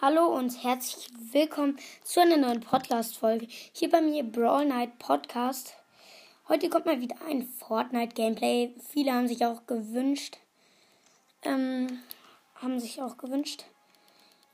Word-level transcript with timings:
Hallo 0.00 0.26
und 0.26 0.64
herzlich 0.64 1.08
willkommen 1.32 1.78
zu 2.02 2.20
einer 2.20 2.36
neuen 2.36 2.60
Podcast-Folge 2.60 3.46
hier 3.48 3.88
bei 3.88 4.02
mir 4.02 4.24
Brawl 4.24 4.66
Night 4.66 4.98
Podcast. 4.98 5.76
Heute 6.48 6.68
kommt 6.68 6.86
mal 6.86 7.00
wieder 7.00 7.14
ein 7.28 7.46
Fortnite-Gameplay. 7.46 8.74
Viele 8.90 9.12
haben 9.12 9.28
sich 9.28 9.46
auch 9.46 9.68
gewünscht. 9.68 10.38
Ähm, 11.42 12.00
haben 12.56 12.80
sich 12.80 13.00
auch 13.00 13.16
gewünscht. 13.18 13.66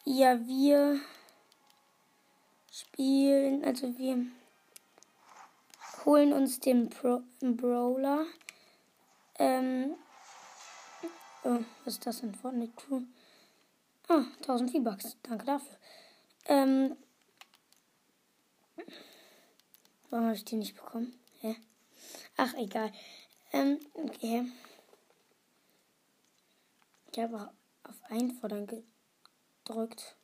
Ja, 0.05 0.47
wir 0.47 1.01
spielen, 2.71 3.65
also 3.65 3.97
wir 3.97 4.27
holen 6.05 6.35
uns 6.35 6.61
den 6.61 6.91
Pro 6.91 7.23
Brawler. 7.41 8.27
Ähm, 9.39 9.95
oh, 11.45 11.61
was 11.87 11.95
ist 11.95 12.07
das 12.07 12.21
denn? 12.21 12.35
Fortnite 12.35 12.75
Crew? 12.77 13.01
Ah, 14.13 14.25
1000 14.41 14.73
V-Bucks. 14.73 15.19
Danke 15.23 15.45
dafür. 15.45 15.79
Ähm, 16.47 16.97
warum 20.11 20.27
habe 20.27 20.35
ich 20.35 20.45
die 20.45 20.57
nicht 20.57 20.75
bekommen? 20.75 21.17
Hä? 21.39 21.55
Ach, 22.37 22.53
egal. 22.55 22.91
Ähm, 23.53 23.79
okay. 23.95 24.51
Ich 27.13 27.21
habe 27.21 27.53
auf 27.85 28.03
Einfordern 28.09 28.67
gedrückt. 29.65 30.17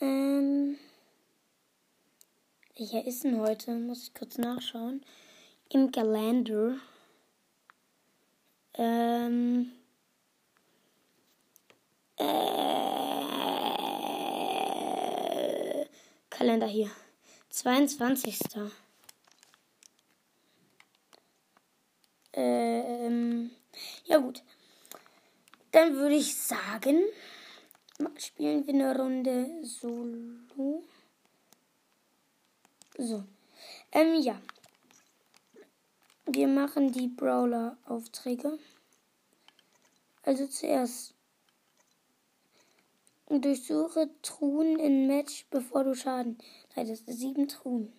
Ähm, 0.00 0.78
welcher 2.76 3.04
ist 3.04 3.24
denn 3.24 3.40
heute? 3.40 3.74
Muss 3.74 4.04
ich 4.04 4.14
kurz 4.14 4.38
nachschauen. 4.38 5.04
Im 5.68 5.90
Kalender. 5.90 6.78
Ähm, 8.74 9.72
äh, 12.20 12.24
Kalender 16.30 16.66
hier. 16.66 16.90
22. 17.50 18.38
Ähm, 22.32 23.50
ja 24.04 24.18
gut. 24.18 24.42
Dann 25.72 25.94
würde 25.94 26.16
ich 26.16 26.34
sagen, 26.36 27.02
spielen 28.16 28.66
wir 28.66 28.74
eine 28.74 28.96
Runde 28.96 29.64
Solo. 29.64 30.82
So. 32.98 33.24
Ähm, 33.92 34.20
ja. 34.20 34.40
Wir 36.26 36.48
machen 36.48 36.92
die 36.92 37.08
Brawler-Aufträge. 37.08 38.58
Also 40.22 40.46
zuerst 40.46 41.14
durchsuche 43.38 44.10
Truhen 44.22 44.78
in 44.78 45.06
Match, 45.06 45.46
bevor 45.50 45.84
du 45.84 45.94
Schaden 45.94 46.38
leidest. 46.74 47.04
Sieben 47.06 47.46
Truhen. 47.46 47.92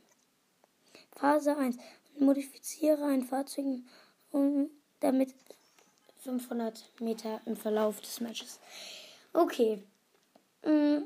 Phase 1.16 1.56
1. 1.56 1.78
Modifiziere 2.20 3.06
ein 3.06 3.24
Fahrzeug, 3.24 3.80
um 4.32 4.70
damit 5.00 5.34
500 6.24 6.92
Meter 7.00 7.42
im 7.46 7.56
Verlauf 7.56 8.02
des 8.02 8.20
Matches. 8.20 8.60
Okay. 9.34 9.82
Mm. 10.66 11.04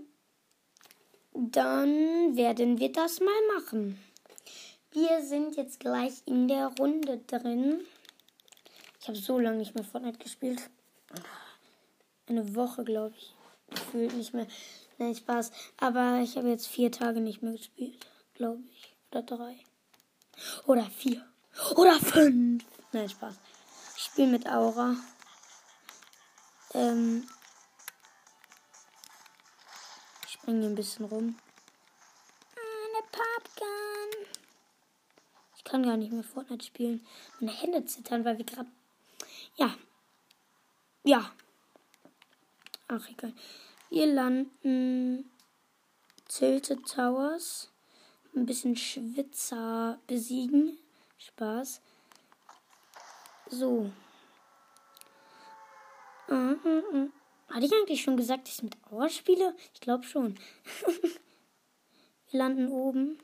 Dann 1.33 2.37
werden 2.37 2.79
wir 2.79 2.91
das 2.91 3.19
mal 3.19 3.41
machen. 3.55 3.99
Wir 4.91 5.21
sind 5.21 5.57
jetzt 5.57 5.81
gleich 5.81 6.23
in 6.25 6.47
der 6.47 6.67
Runde 6.79 7.19
drin. 7.27 7.81
Ich 9.01 9.07
habe 9.07 9.17
so 9.17 9.37
lange 9.37 9.57
nicht 9.57 9.75
mehr 9.75 9.83
Fortnite 9.83 10.17
gespielt. 10.17 10.69
Eine 12.27 12.55
Woche, 12.55 12.85
glaube 12.85 13.13
ich. 13.17 13.34
Gefühlt 13.75 14.13
nicht 14.13 14.33
mehr. 14.33 14.47
Nein, 14.97 15.15
Spaß. 15.15 15.51
Aber 15.79 16.19
ich 16.23 16.37
habe 16.37 16.49
jetzt 16.49 16.67
vier 16.67 16.91
Tage 16.91 17.19
nicht 17.19 17.41
mehr 17.41 17.53
gespielt. 17.53 18.07
Glaube 18.33 18.63
ich. 18.71 18.95
Oder 19.11 19.23
drei. 19.23 19.59
Oder 20.65 20.83
vier. 20.85 21.25
Oder 21.75 21.99
fünf. 21.99 22.63
Nein, 22.91 23.09
Spaß. 23.09 23.35
Ich 23.97 24.03
spiele 24.03 24.27
mit 24.27 24.47
Aura. 24.47 24.95
Ähm, 26.73 27.27
ich 30.25 30.33
springe 30.33 30.65
ein 30.65 30.75
bisschen 30.75 31.05
rum. 31.05 31.37
Eine 32.55 33.03
Popgun. 33.11 34.27
Ich 35.55 35.63
kann 35.63 35.83
gar 35.83 35.97
nicht 35.97 36.11
mehr 36.11 36.23
Fortnite 36.23 36.65
spielen. 36.65 37.05
Meine 37.39 37.53
Hände 37.53 37.85
zittern, 37.85 38.25
weil 38.25 38.37
wir 38.37 38.45
gerade. 38.45 38.69
Ja. 39.55 39.73
Ja. 41.03 41.31
Ach, 42.87 43.09
egal. 43.09 43.33
Wir 43.89 44.05
landen 44.05 45.29
Tilted 46.27 46.85
Towers. 46.85 47.71
Ein 48.35 48.45
bisschen 48.45 48.75
Schwitzer 48.75 49.99
besiegen. 50.07 50.77
Spaß. 51.17 51.81
So. 53.49 53.91
Mhm, 56.27 56.59
mhm. 56.63 57.13
Hatte 57.49 57.65
ich 57.65 57.73
eigentlich 57.73 58.01
schon 58.01 58.17
gesagt, 58.17 58.47
dass 58.47 58.55
ich 58.55 58.63
mit 58.63 58.77
Aura 58.91 59.09
spiele? 59.09 59.55
Ich 59.73 59.81
glaube 59.81 60.03
schon. 60.03 60.37
Wir 62.31 62.39
landen 62.39 62.67
oben. 62.67 63.17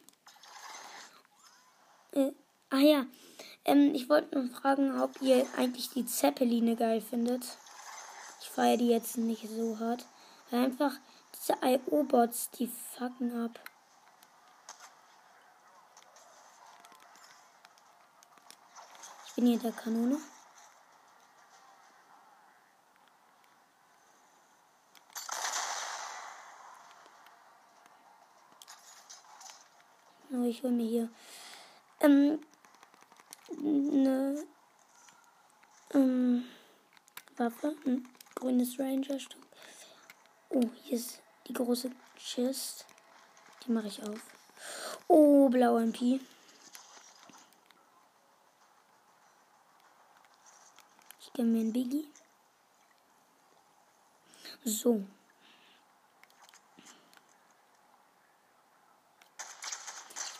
Äh, 2.14 2.32
ah 2.70 2.80
ja. 2.80 3.06
Ähm, 3.66 3.94
ich 3.94 4.10
wollte 4.10 4.40
nur 4.40 4.50
fragen, 4.50 5.00
ob 5.02 5.22
ihr 5.22 5.46
eigentlich 5.58 5.90
die 5.90 6.06
Zeppeline 6.06 6.76
geil 6.76 7.02
findet. 7.02 7.58
Feiere 8.54 8.76
die 8.76 8.90
jetzt 8.90 9.18
nicht 9.18 9.48
so 9.48 9.80
hart. 9.80 10.06
Einfach 10.52 10.92
diese 11.34 11.54
IO-Bots, 11.64 12.50
die 12.52 12.68
fucken 12.68 13.46
ab. 13.46 13.58
Ich 19.26 19.36
bin 19.36 19.46
hier 19.46 19.60
der 19.60 19.72
Kanone. 19.72 20.18
Oh, 30.34 30.44
ich 30.44 30.62
hole 30.62 30.74
mir 30.74 30.88
hier 30.90 31.10
ähm, 32.02 32.42
eine 33.58 34.46
ähm, 35.94 36.44
Waffe, 37.38 37.76
ein 37.86 38.08
grünes 38.42 38.78
Ranger-Stück. 38.80 39.46
Oh, 40.50 40.70
hier 40.84 40.98
ist 40.98 41.22
die 41.48 41.54
große 41.54 41.92
Chest. 42.18 42.86
Die 43.64 43.72
mache 43.72 43.88
ich 43.88 44.02
auf. 44.02 44.20
Oh, 45.08 45.48
blau 45.48 45.78
MP. 45.78 46.20
Ich 51.20 51.34
gebe 51.34 51.48
mir 51.48 51.62
ein 51.62 51.72
Biggie. 51.72 52.08
So. 54.64 55.06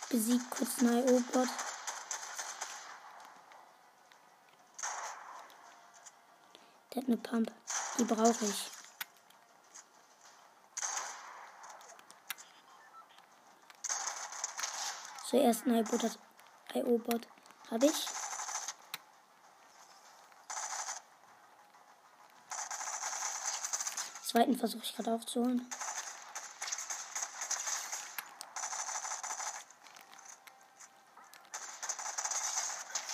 besiegt 0.10 0.52
kurz 0.52 0.80
einen 0.80 1.08
IO-Bot. 1.08 1.48
Der 6.94 7.02
hat 7.02 7.08
eine 7.08 7.18
Pump. 7.18 7.52
Die 7.98 8.04
brauche 8.04 8.46
ich. 8.46 8.72
Zuerst 15.30 15.66
ein 15.66 15.86
IO-Bot 16.74 17.28
habe 17.70 17.86
ich. 17.86 18.08
Zweiten 24.24 24.58
versuche 24.58 24.84
ich 24.84 24.96
gerade 24.96 25.14
aufzuholen. 25.14 25.68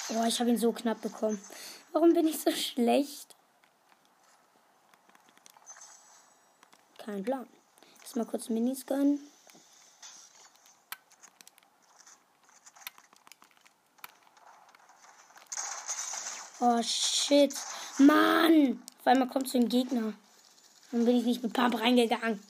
Oh, 0.09 0.23
ich 0.25 0.39
habe 0.39 0.49
ihn 0.49 0.57
so 0.57 0.71
knapp 0.71 1.01
bekommen. 1.01 1.39
Warum 1.91 2.13
bin 2.13 2.27
ich 2.27 2.39
so 2.39 2.51
schlecht? 2.51 3.36
Kein 7.07 7.23
Plan. 7.23 7.47
Erstmal 8.01 8.25
kurz 8.25 8.49
Minis 8.49 8.85
gönnen. 8.85 9.31
Oh 16.59 16.81
shit. 16.83 17.55
Mann! 17.97 18.83
Auf 18.99 19.07
einmal 19.07 19.29
kommt 19.29 19.47
so 19.47 19.57
ein 19.57 19.69
Gegner. 19.69 20.15
Dann 20.91 21.05
bin 21.05 21.15
ich 21.15 21.23
nicht 21.23 21.43
mit 21.43 21.53
Pump 21.53 21.79
reingegangen. 21.79 22.43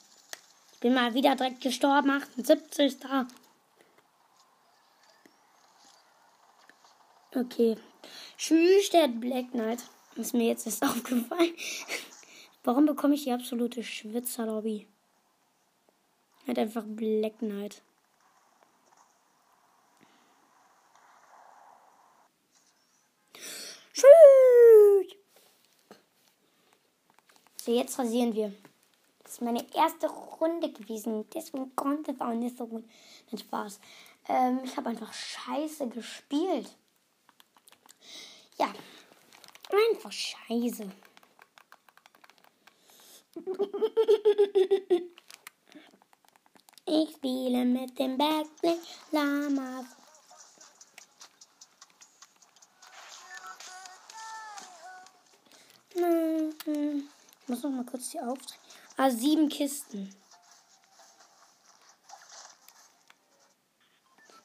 Ich 0.74 0.80
bin 0.80 0.96
mal 0.96 1.14
wieder 1.14 1.36
direkt 1.36 1.62
gestorben. 1.62 2.10
78. 2.10 2.98
Da. 3.00 3.28
Okay. 7.36 7.78
Tschüss, 8.36 8.90
der 8.90 9.08
Black 9.08 9.52
Knight. 9.52 9.84
Ist 10.16 10.34
mir 10.34 10.48
jetzt 10.48 10.66
erst 10.66 10.82
aufgefallen. 10.84 11.54
Warum 12.68 12.86
bekomme 12.86 13.16
ich 13.16 13.24
die 13.24 13.32
absolute 13.32 13.82
Schwitzer-Lobby? 13.82 14.86
Hat 16.46 16.60
einfach 16.60 16.84
Black 16.86 17.38
Knight. 17.38 17.82
Tschüss. 23.94 25.16
So, 27.56 27.72
jetzt 27.72 27.98
rasieren 27.98 28.36
wir. 28.36 28.54
Das 29.24 29.36
ist 29.36 29.42
meine 29.42 29.66
erste 29.74 30.08
Runde 30.08 30.70
gewesen. 30.74 31.26
Deswegen 31.34 31.74
konnte 31.74 32.12
es 32.12 32.20
auch 32.20 32.34
nicht 32.34 32.58
so 32.58 32.68
gut. 32.68 32.84
Nein, 33.32 33.40
Spaß. 33.40 33.80
Ähm, 34.28 34.60
ich 34.66 34.76
habe 34.76 34.90
einfach 34.90 35.14
scheiße 35.14 35.88
gespielt. 35.88 36.76
Ja. 38.60 38.74
Einfach 39.90 40.12
scheiße. 40.12 40.92
Ich 46.90 47.12
spiele 47.16 47.66
mit 47.66 48.00
dem 48.00 48.18
Backblick 48.18 48.80
Lamas. 49.12 49.86
Ich 55.94 57.48
muss 57.48 57.64
noch 57.64 57.72
mal 57.72 57.86
kurz 57.86 58.12
die 58.12 58.20
aufdrehen. 58.20 58.62
Ah, 58.96 59.10
sieben 59.10 59.50
Kisten. 59.50 60.16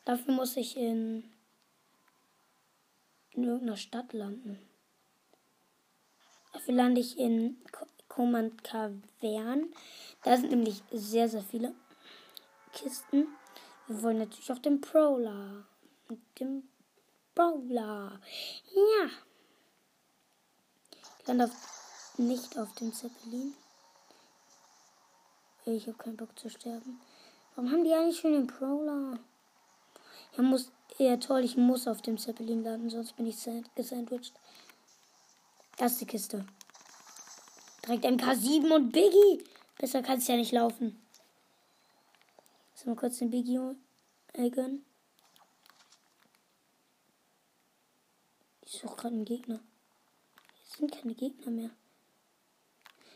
Dafür 0.04 0.34
muss 0.34 0.56
ich 0.56 0.76
in, 0.76 1.32
in 3.30 3.44
irgendeiner 3.44 3.76
Stadt 3.76 4.12
landen. 4.12 4.58
Dafür 6.52 6.74
lande 6.74 7.00
ich 7.00 7.18
in 7.18 7.62
Command 8.14 8.62
Kavern. 8.62 9.72
Da 10.22 10.36
sind 10.36 10.50
nämlich 10.50 10.82
sehr, 10.92 11.30
sehr 11.30 11.42
viele 11.42 11.74
Kisten. 12.72 13.26
Wir 13.86 14.02
wollen 14.02 14.18
natürlich 14.18 14.52
auch 14.52 14.58
den 14.58 14.82
Prowler. 14.82 15.64
Mit 16.08 16.20
dem 16.38 16.68
Prowler. 17.34 18.20
Ja. 18.74 19.08
Ich 21.18 21.26
lande 21.26 21.44
auf, 21.44 22.18
nicht 22.18 22.58
auf 22.58 22.74
dem 22.74 22.92
Zeppelin. 22.92 23.54
Ich 25.64 25.86
habe 25.86 25.96
keinen 25.96 26.16
Bock 26.16 26.38
zu 26.38 26.50
sterben. 26.50 27.00
Warum 27.54 27.70
haben 27.70 27.84
die 27.84 27.94
eigentlich 27.94 28.20
schon 28.20 28.32
den 28.32 28.46
Prowler? 28.46 29.20
Ja, 30.36 30.42
muss. 30.42 30.70
Ja, 30.98 31.16
toll, 31.16 31.44
ich 31.44 31.56
muss 31.56 31.88
auf 31.88 32.02
dem 32.02 32.18
Zeppelin 32.18 32.62
landen, 32.62 32.90
sonst 32.90 33.16
bin 33.16 33.26
ich 33.26 33.36
gesandwiched. 33.74 34.34
Erste 35.78 36.04
Kiste. 36.04 36.44
Direkt 37.84 38.04
MK7 38.04 38.72
und 38.72 38.92
Biggie. 38.92 39.44
Besser 39.78 40.02
kann 40.02 40.18
es 40.18 40.28
ja 40.28 40.36
nicht 40.36 40.52
laufen. 40.52 41.04
Jetzt 42.70 42.86
mal 42.86 42.96
kurz 42.96 43.18
den 43.18 43.30
Biggie 43.30 43.58
äh, 44.34 44.50
gönnen. 44.50 44.84
Ich 48.64 48.78
suche 48.78 48.96
gerade 48.96 49.14
einen 49.14 49.24
Gegner. 49.24 49.60
Hier 50.54 50.76
sind 50.78 50.92
keine 50.92 51.14
Gegner 51.14 51.50
mehr. 51.50 51.70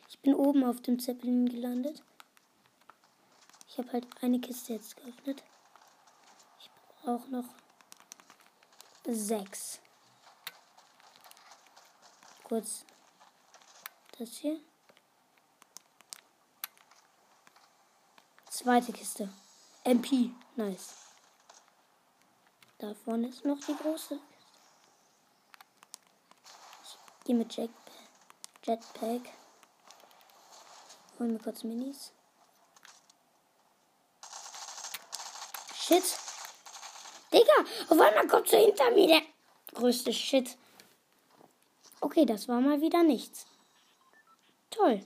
Ich 0.09 0.19
bin 0.19 0.35
oben 0.35 0.65
auf 0.65 0.81
dem 0.81 0.99
Zeppelin 0.99 1.49
gelandet. 1.49 2.03
Ich 3.69 3.79
habe 3.79 3.93
halt 3.93 4.07
eine 4.23 4.41
Kiste 4.41 4.73
jetzt 4.73 4.97
geöffnet. 4.97 5.43
Ich 6.61 6.71
brauche 7.03 7.31
noch 7.31 7.49
sechs. 9.07 9.81
Kurz 12.45 12.85
das 14.19 14.37
hier. 14.39 14.61
Zweite 18.51 18.93
Kiste. 18.93 19.29
MP. 19.85 20.31
Nice. 20.57 20.95
Da 22.79 22.95
vorne 22.95 23.29
ist 23.29 23.45
noch 23.45 23.59
die 23.61 23.77
große. 23.77 24.19
Ich 26.85 27.25
gehe 27.25 27.37
mit 27.37 27.55
Jack 27.57 27.71
Jetpack. 28.65 29.23
Holen 31.19 31.33
wir 31.33 31.39
kurz 31.39 31.63
Minis. 31.63 32.13
Shit. 35.75 36.05
Digga, 37.33 37.71
auf 37.89 38.01
einmal 38.01 38.27
kommt 38.27 38.49
so 38.49 38.57
hinter 38.57 38.91
mir 38.91 39.07
der 39.07 39.23
größte 39.75 40.13
Shit. 40.13 40.57
Okay, 42.01 42.27
das 42.27 42.49
war 42.49 42.61
mal 42.61 42.81
wieder 42.81 43.03
nichts. 43.03 43.47
Toll. 44.77 45.01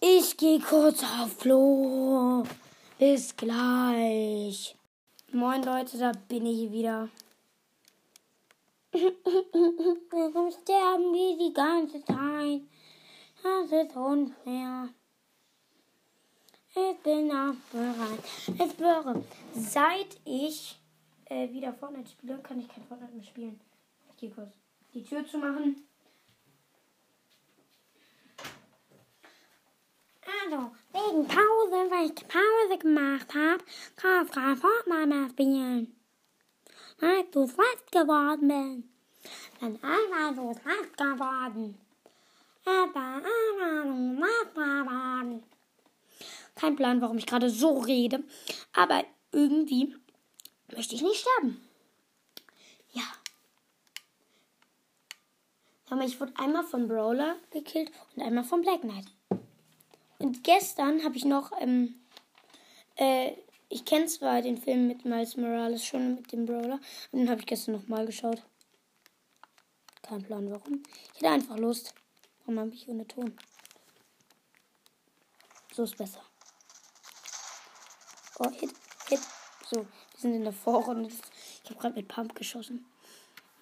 Ich 0.00 0.36
gehe 0.36 0.60
kurz 0.60 1.02
auf 1.02 1.36
Klo. 1.38 2.44
Bis 2.96 3.34
gleich. 3.36 4.76
Moin 5.32 5.64
Leute, 5.64 5.98
da 5.98 6.12
bin 6.28 6.46
ich 6.46 6.70
wieder. 6.70 7.08
Warum 8.92 10.52
sterben 10.52 11.12
wir 11.12 11.36
die 11.36 11.52
ganze 11.52 12.04
Zeit? 12.04 12.62
Das 13.42 13.72
ist 13.72 13.96
unfair. 13.96 14.90
Ich 16.68 16.96
bin 17.02 17.32
auch 17.32 17.54
bereit. 17.72 18.24
Ich 18.46 18.76
schwöre, 18.76 19.24
seit 19.56 20.20
ich 20.24 20.78
äh, 21.24 21.50
wieder 21.50 21.72
Fortnite 21.72 22.10
spiele, 22.10 22.38
kann 22.38 22.60
ich 22.60 22.68
kein 22.68 22.84
Fortnite 22.84 23.12
mehr 23.12 23.24
spielen. 23.24 23.60
Ich 24.08 24.16
gehe 24.18 24.30
kurz 24.30 24.52
die 24.92 25.02
Tür 25.02 25.26
zu 25.26 25.38
machen. 25.38 25.84
Also, 30.26 30.72
wegen 30.92 31.26
Pause, 31.26 31.90
weil 31.90 32.06
ich 32.06 32.28
Pause 32.28 32.78
gemacht 32.78 33.34
habe, 33.34 33.64
kann 33.96 34.26
ich 34.26 34.32
kein 34.32 34.56
Fortnite 34.56 35.30
spielen. 35.30 35.96
Weil 37.00 37.30
zu 37.30 37.46
fett 37.46 37.92
geworden 37.92 38.48
bin. 38.48 38.90
Bin 39.60 39.82
einfach 39.82 40.34
so 40.36 40.54
fett 40.54 40.96
geworden. 40.96 41.78
Bin 42.64 42.72
einfach 42.74 43.22
so 43.22 44.22
fett 44.22 44.54
geworden. 44.54 45.42
Kein 46.54 46.76
Plan, 46.76 47.00
warum 47.00 47.18
ich 47.18 47.26
gerade 47.26 47.50
so 47.50 47.78
rede. 47.78 48.22
Aber 48.72 49.04
irgendwie 49.32 49.96
möchte 50.74 50.94
ich 50.94 51.02
nicht 51.02 51.20
sterben. 51.20 51.60
Ja. 52.92 53.04
Aber 55.90 56.04
ich 56.04 56.18
wurde 56.20 56.32
einmal 56.36 56.64
von 56.64 56.88
Brawler 56.88 57.36
gekillt 57.50 57.90
und 58.14 58.22
einmal 58.22 58.44
von 58.44 58.62
Black 58.62 58.80
Knight. 58.80 59.06
Und 60.24 60.42
gestern 60.42 61.04
habe 61.04 61.18
ich 61.18 61.26
noch, 61.26 61.52
ähm, 61.60 61.96
äh, 62.96 63.32
ich 63.68 63.84
kenne 63.84 64.06
zwar 64.06 64.40
den 64.40 64.56
Film 64.56 64.88
mit 64.88 65.04
Miles 65.04 65.36
Morales 65.36 65.84
schon 65.84 66.14
mit 66.14 66.32
dem 66.32 66.46
Brawler, 66.46 66.80
und 67.12 67.18
den 67.18 67.28
habe 67.28 67.40
ich 67.40 67.46
gestern 67.46 67.74
nochmal 67.74 68.06
geschaut. 68.06 68.42
Kein 70.00 70.22
Plan 70.22 70.50
warum. 70.50 70.82
Ich 71.12 71.20
hätte 71.20 71.28
einfach 71.28 71.58
Lust. 71.58 71.94
Warum 72.40 72.58
habe 72.58 72.70
ich 72.70 72.88
ohne 72.88 73.06
Ton? 73.06 73.36
So 75.74 75.82
ist 75.82 75.98
besser. 75.98 76.22
Oh, 78.38 78.48
hit, 78.48 78.72
hit. 79.10 79.20
So, 79.70 79.80
wir 79.80 79.86
sind 80.16 80.36
in 80.36 80.44
der 80.44 80.54
Vorrunde. 80.54 81.10
Ich 81.10 81.70
habe 81.70 81.78
gerade 81.78 81.96
mit 81.96 82.08
Pump 82.08 82.34
geschossen. 82.34 82.86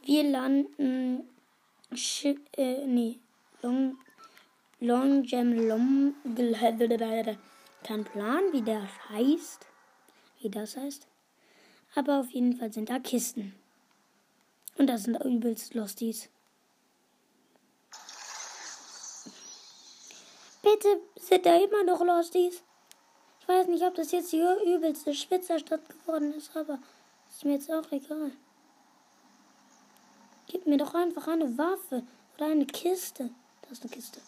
Wir 0.05 0.23
landen. 0.23 1.29
Sch 1.93 2.27
äh, 2.57 2.87
nee. 2.87 3.19
Long, 3.63 3.99
Long 4.85 5.23
Jam 5.23 5.53
Long. 5.53 6.17
Kein 7.85 8.05
Plan, 8.05 8.43
wie 8.51 8.62
der 8.62 8.83
heißt. 9.11 9.65
Wie 10.41 10.51
das 10.51 10.77
heißt. 10.77 11.07
Aber 11.95 12.19
auf 12.19 12.31
jeden 12.31 12.57
Fall 12.57 12.73
sind 12.73 12.91
da 12.91 12.99
Kisten. 12.99 13.55
Und 14.77 14.89
das 14.89 15.05
sind 15.05 15.25
übelst 15.25 15.75
Losties. 15.75 16.29
Bitte 20.62 21.01
sind 21.15 21.47
da 21.47 21.57
immer 21.59 21.85
noch 21.85 22.05
Losties. 22.05 22.65
Ich 23.41 23.47
weiß 23.47 23.69
nicht, 23.69 23.85
ob 23.85 23.95
das 23.95 24.11
jetzt 24.11 24.33
die 24.33 24.43
übelste 24.67 25.15
Schwitzerstadt 25.15 25.89
geworden 25.89 26.35
ist, 26.35 26.57
aber 26.57 26.81
ist 27.31 27.45
mir 27.45 27.53
jetzt 27.53 27.71
auch 27.71 27.93
egal. 27.93 28.33
Gib 30.49 30.67
mir 30.67 30.79
doch 30.79 30.95
einfach 30.95 31.29
eine 31.29 31.57
Waffe 31.57 32.03
oder 32.35 32.47
eine 32.47 32.67
Kiste. 32.67 33.31
Das 33.62 33.79
ist 33.79 33.85
eine 33.85 33.93
Kiste. 33.93 34.21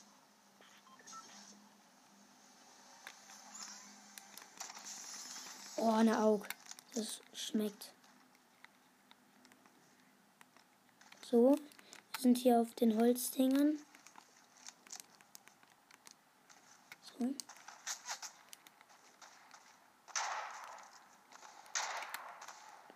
Oh, 5.87 5.91
eine 5.91 6.19
Auge. 6.19 6.49
Das 6.95 7.21
schmeckt. 7.35 7.93
So, 11.31 11.57
wir 11.57 12.21
sind 12.21 12.39
hier 12.39 12.59
auf 12.59 12.73
den 12.73 12.97
Holzdingern. 12.97 13.77
So. 17.03 17.35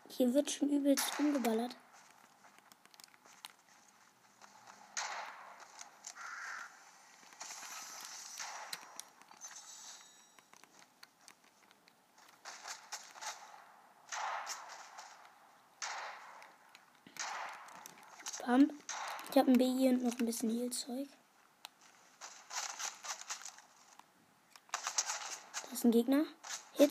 Hier 0.08 0.32
wird 0.32 0.50
schon 0.50 0.70
übelst 0.70 1.12
umgeballert. 1.18 1.76
Pump. 18.48 18.72
Ich 19.48 19.54
habe 19.54 19.64
ein 19.64 19.76
Biggie 19.76 19.88
und 19.88 20.02
noch 20.02 20.18
ein 20.18 20.26
bisschen 20.26 20.50
Heal-Zeug. 20.50 21.08
Da 25.62 25.72
ist 25.72 25.84
ein 25.84 25.90
Gegner. 25.90 26.26
Hit. 26.74 26.90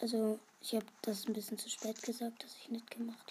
Also, 0.00 0.40
ich 0.60 0.74
habe 0.74 0.86
das 1.02 1.28
ein 1.28 1.34
bisschen 1.34 1.56
zu 1.56 1.70
spät 1.70 2.02
gesagt, 2.02 2.42
dass 2.42 2.56
ich 2.56 2.68
nicht 2.68 2.90
gemacht. 2.90 3.30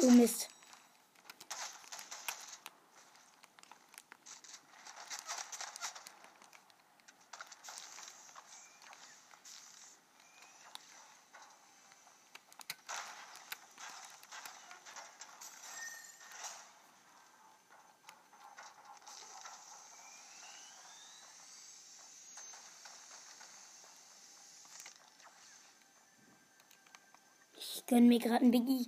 Oh 0.00 0.10
Mist. 0.10 0.51
Ich 27.82 27.88
gönne 27.88 28.06
mir 28.06 28.18
gerade 28.18 28.44
ein 28.44 28.50
Biggie. 28.50 28.86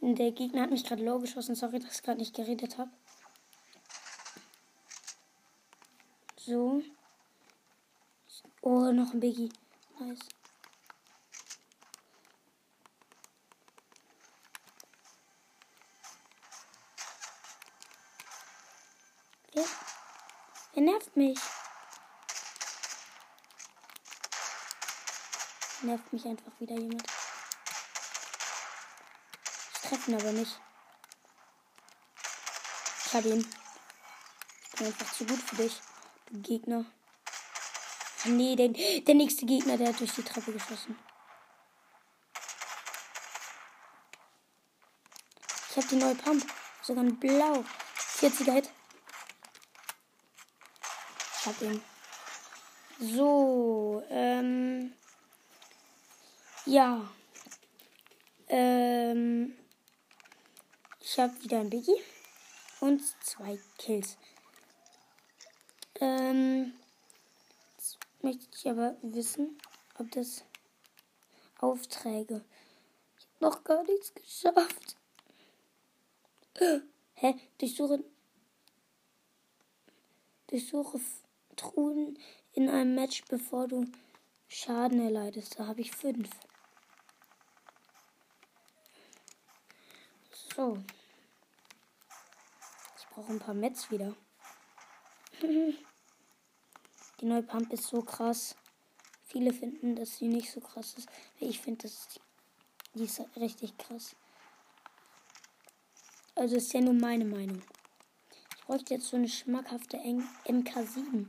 Der 0.00 0.30
Gegner 0.30 0.62
hat 0.62 0.70
mich 0.70 0.84
gerade 0.84 1.02
low 1.02 1.18
geschossen. 1.18 1.54
Sorry, 1.54 1.80
dass 1.80 1.96
ich 1.96 2.02
gerade 2.02 2.18
nicht 2.18 2.34
geredet 2.34 2.78
habe. 2.78 2.90
So. 6.36 6.82
Oh, 8.60 8.92
noch 8.92 9.12
ein 9.14 9.20
Biggie. 9.20 9.48
Nice. 9.98 10.18
Wer, 19.54 19.64
wer 20.74 20.82
nervt 20.82 21.16
mich? 21.16 21.38
Nervt 25.82 26.12
mich 26.12 26.24
einfach 26.26 26.52
wieder 26.60 26.76
jemand. 26.76 27.25
Ich 29.86 29.90
treffe 29.90 30.10
ihn 30.10 30.20
aber 30.20 30.32
nicht. 30.32 30.60
Ich 33.06 33.14
habe 33.14 33.28
ihn. 33.28 33.48
Ich 34.64 34.78
bin 34.78 34.86
einfach 34.88 35.12
zu 35.12 35.24
gut 35.24 35.38
für 35.38 35.54
dich, 35.54 35.80
du 36.28 36.40
Gegner. 36.40 36.84
Ah, 38.24 38.28
nee, 38.30 38.56
der, 38.56 38.70
der 38.70 39.14
nächste 39.14 39.46
Gegner, 39.46 39.76
der 39.78 39.90
hat 39.90 40.00
durch 40.00 40.12
die 40.12 40.24
Treppe 40.24 40.52
geschossen. 40.52 40.98
Ich 45.70 45.76
habe 45.76 45.86
die 45.86 45.96
neue 45.96 46.16
Pump. 46.16 46.44
Sogar 46.82 47.04
ein 47.04 47.20
Blau. 47.20 47.64
40er 48.18 48.54
Hit. 48.54 48.70
Ich 51.38 51.46
hab 51.46 51.62
ihn. 51.62 51.80
So, 52.98 54.02
ähm. 54.10 54.94
Ja. 56.64 57.08
Ähm. 58.48 59.56
Ich 61.16 61.22
habe 61.22 61.42
wieder 61.42 61.60
ein 61.60 61.70
Biggie. 61.70 61.98
Und 62.80 63.00
zwei 63.24 63.58
Kills. 63.78 64.18
Ähm. 65.98 66.74
Jetzt 67.78 67.98
möchte 68.20 68.46
ich 68.54 68.68
aber 68.68 68.98
wissen, 69.00 69.58
ob 69.98 70.10
das 70.10 70.44
Aufträge. 71.58 72.44
Ich 73.18 73.24
habe 73.24 73.50
noch 73.50 73.64
gar 73.64 73.82
nichts 73.84 74.12
geschafft. 74.12 74.96
Hä? 77.14 77.34
Durchsuche. 77.56 78.04
Durchsuche 80.48 81.00
Truhen 81.56 82.18
in 82.52 82.68
einem 82.68 82.94
Match, 82.94 83.24
bevor 83.30 83.68
du 83.68 83.86
Schaden 84.48 85.00
erleidest. 85.00 85.58
Da 85.58 85.66
habe 85.66 85.80
ich 85.80 85.92
fünf. 85.92 86.28
So. 90.54 90.76
Brauche 93.16 93.32
ein 93.32 93.38
paar 93.38 93.54
Mets 93.54 93.90
wieder. 93.90 94.14
Die 95.40 97.24
neue 97.24 97.42
Pump 97.42 97.72
ist 97.72 97.84
so 97.84 98.02
krass. 98.02 98.54
Viele 99.24 99.54
finden, 99.54 99.96
dass 99.96 100.18
sie 100.18 100.28
nicht 100.28 100.52
so 100.52 100.60
krass 100.60 100.92
ist. 100.98 101.08
Ich 101.40 101.58
finde, 101.58 101.84
dass 101.84 102.08
die 102.94 103.04
ist 103.04 103.22
richtig 103.36 103.78
krass. 103.78 104.14
Also 106.34 106.56
ist 106.56 106.74
ja 106.74 106.82
nur 106.82 106.92
meine 106.92 107.24
Meinung. 107.24 107.62
Ich 108.54 108.64
bräuchte 108.64 108.92
jetzt 108.92 109.08
so 109.08 109.16
eine 109.16 109.30
schmackhafte 109.30 109.96
MK7. 109.96 111.28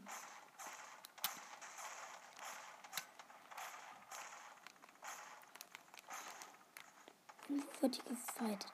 Wo 7.47 7.63
wird 7.79 7.95
die 7.95 8.09
gefightet? 8.09 8.73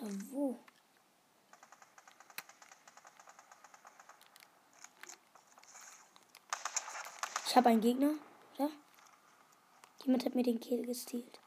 Ja, 0.00 0.08
wo? 0.30 0.58
Ich 7.52 7.56
habe 7.58 7.68
einen 7.68 7.82
Gegner. 7.82 8.14
Ja? 8.56 8.70
Jemand 10.06 10.24
hat 10.24 10.34
mir 10.34 10.42
den 10.42 10.58
Kill 10.58 10.86
gestealt. 10.86 11.38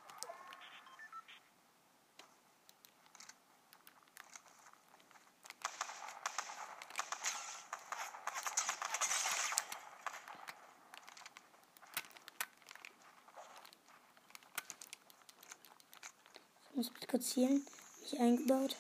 Ich 16.70 16.76
muss 16.76 16.92
mich 16.92 17.08
kurz 17.08 17.32
zielen. 17.32 17.66
Mich 18.02 18.20
eingebaut. 18.20 18.76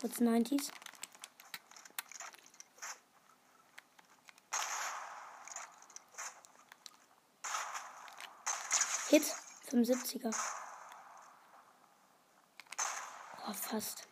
Kurz 0.00 0.18
90s. 0.18 0.70
Hit 9.10 9.24
75er. 9.70 10.34
Oh, 13.46 13.52
fast. 13.52 14.09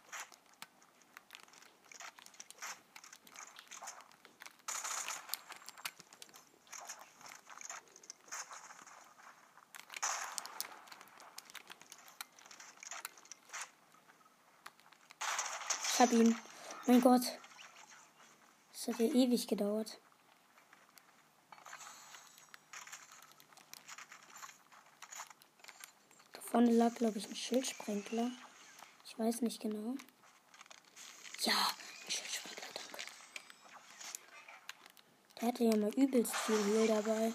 Ich 15.98 16.02
hab 16.04 16.12
ihn. 16.12 16.38
Mein 16.86 17.00
Gott. 17.00 17.40
Das 18.72 18.86
hat 18.86 19.00
ja 19.00 19.06
ewig 19.06 19.48
gedauert. 19.48 19.98
Da 26.34 26.40
vorne 26.40 26.70
lag, 26.70 26.94
glaube 26.94 27.18
ich, 27.18 27.28
ein 27.28 27.34
Schildsprenkler. 27.34 28.30
Ich 29.06 29.18
weiß 29.18 29.40
nicht 29.40 29.60
genau. 29.60 29.96
Ja, 31.40 31.54
ein 32.04 32.10
Schildsprenkler, 32.12 32.68
danke. 32.74 33.04
Der 35.40 35.48
hatte 35.48 35.64
ja 35.64 35.76
mal 35.76 35.92
übelst 35.94 36.32
viel 36.32 36.64
Heal 36.64 36.86
dabei. 36.86 37.32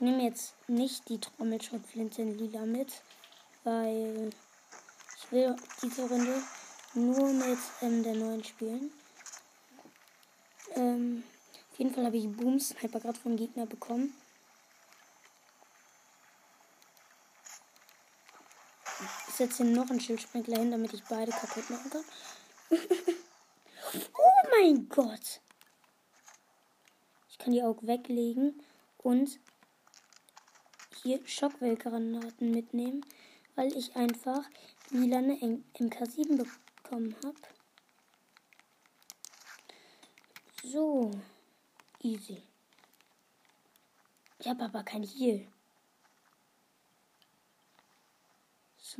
Ich 0.00 0.04
nehme 0.06 0.22
jetzt 0.22 0.54
nicht 0.66 1.10
die 1.10 1.20
Trommelschrotflinte 1.20 2.22
in 2.22 2.38
lila 2.38 2.64
mit, 2.64 3.02
weil 3.64 4.30
ich 5.18 5.30
will 5.30 5.54
diese 5.82 6.08
Runde 6.08 6.42
nur 6.94 7.30
mit 7.34 7.58
ähm, 7.82 8.02
der 8.02 8.14
neuen 8.14 8.42
spielen. 8.42 8.90
Ähm, 10.74 11.22
auf 11.70 11.78
jeden 11.78 11.94
Fall 11.94 12.06
habe 12.06 12.16
ich 12.16 12.34
Boom 12.34 12.58
Sniper 12.58 12.98
gerade 12.98 13.20
vom 13.20 13.36
Gegner 13.36 13.66
bekommen. 13.66 14.14
Ich 19.28 19.34
setze 19.34 19.64
hier 19.64 19.76
noch 19.76 19.90
einen 19.90 20.00
Schildsprenkler 20.00 20.60
hin, 20.60 20.70
damit 20.70 20.94
ich 20.94 21.04
beide 21.04 21.30
kaputt 21.30 21.68
machen 21.68 21.90
kann. 21.90 22.04
Oh 23.92 24.48
mein 24.50 24.88
Gott. 24.88 25.42
Ich 27.28 27.36
kann 27.36 27.52
die 27.52 27.62
auch 27.62 27.82
weglegen 27.82 28.62
und 28.98 29.38
hier 31.02 31.20
Schockwellgranaten 31.26 32.50
mitnehmen, 32.50 33.04
weil 33.54 33.76
ich 33.76 33.96
einfach 33.96 34.44
lilane 34.90 35.34
MK7 35.34 36.46
bekommen 36.82 37.16
habe. 37.24 37.38
So, 40.62 41.10
easy. 42.02 42.42
Ich 44.38 44.48
habe 44.48 44.64
aber 44.64 44.82
kein 44.82 45.02
Heal. 45.02 45.46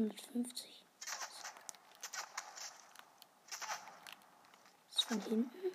150. 0.00 0.84
Ist 4.90 5.04
von 5.04 5.20
hinten? 5.22 5.69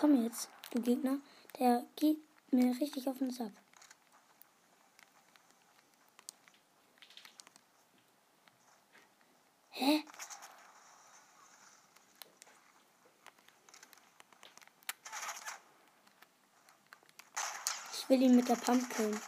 Komm 0.00 0.22
jetzt, 0.24 0.48
du 0.70 0.80
Gegner. 0.80 1.18
Der 1.58 1.84
geht 1.96 2.18
mir 2.50 2.74
richtig 2.80 3.06
auf 3.06 3.18
den 3.18 3.30
Sack. 3.30 3.52
Hä? 9.70 10.04
Ich 17.92 18.08
will 18.08 18.22
ihn 18.22 18.36
mit 18.36 18.48
der 18.48 18.56
Pump 18.56 18.88
killen. 18.90 19.20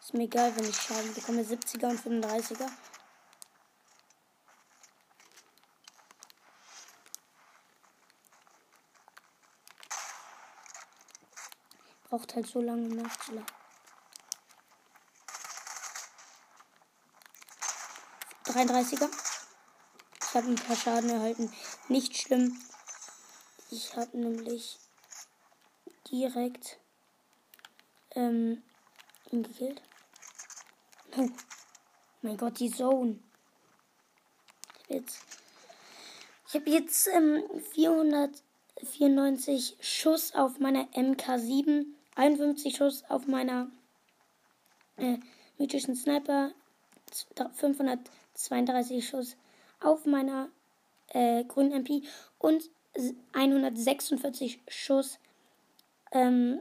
Ist 0.00 0.14
mir 0.14 0.22
egal, 0.22 0.56
wenn 0.56 0.64
ich 0.64 0.76
Schaden 0.76 1.12
bekomme. 1.14 1.42
70er 1.42 1.90
und 1.90 2.00
35er. 2.00 2.70
Braucht 12.12 12.34
halt 12.34 12.46
so 12.46 12.60
lange 12.60 12.88
nachzuladen. 12.88 13.46
33er. 18.44 19.08
Ich 20.20 20.34
habe 20.34 20.48
ein 20.48 20.56
paar 20.56 20.76
Schaden 20.76 21.08
erhalten. 21.08 21.50
Nicht 21.88 22.14
schlimm. 22.14 22.60
Ich 23.70 23.96
habe 23.96 24.18
nämlich 24.18 24.78
direkt 26.10 26.78
ähm, 28.10 28.62
ihn 29.30 29.44
gekillt. 29.44 29.80
Oh. 31.16 31.30
Mein 32.20 32.36
Gott, 32.36 32.60
die 32.60 32.70
Zone. 32.70 33.20
Jetzt. 34.88 35.18
Ich 36.46 36.54
habe 36.56 36.68
jetzt 36.68 37.06
ähm, 37.06 37.42
494 37.72 39.78
Schuss 39.80 40.34
auf 40.34 40.58
meiner 40.58 40.84
MK7. 40.88 41.86
51 42.14 42.76
Schuss 42.76 43.04
auf 43.08 43.26
meiner 43.26 43.68
äh, 44.96 45.18
mythischen 45.58 45.94
Sniper, 45.94 46.52
532 47.54 49.06
Schuss 49.06 49.36
auf 49.80 50.06
meiner 50.06 50.48
äh, 51.08 51.44
grünen 51.44 51.72
MP 51.72 52.02
und 52.38 52.70
146 53.32 54.60
Schuss 54.68 55.18
ähm, 56.12 56.60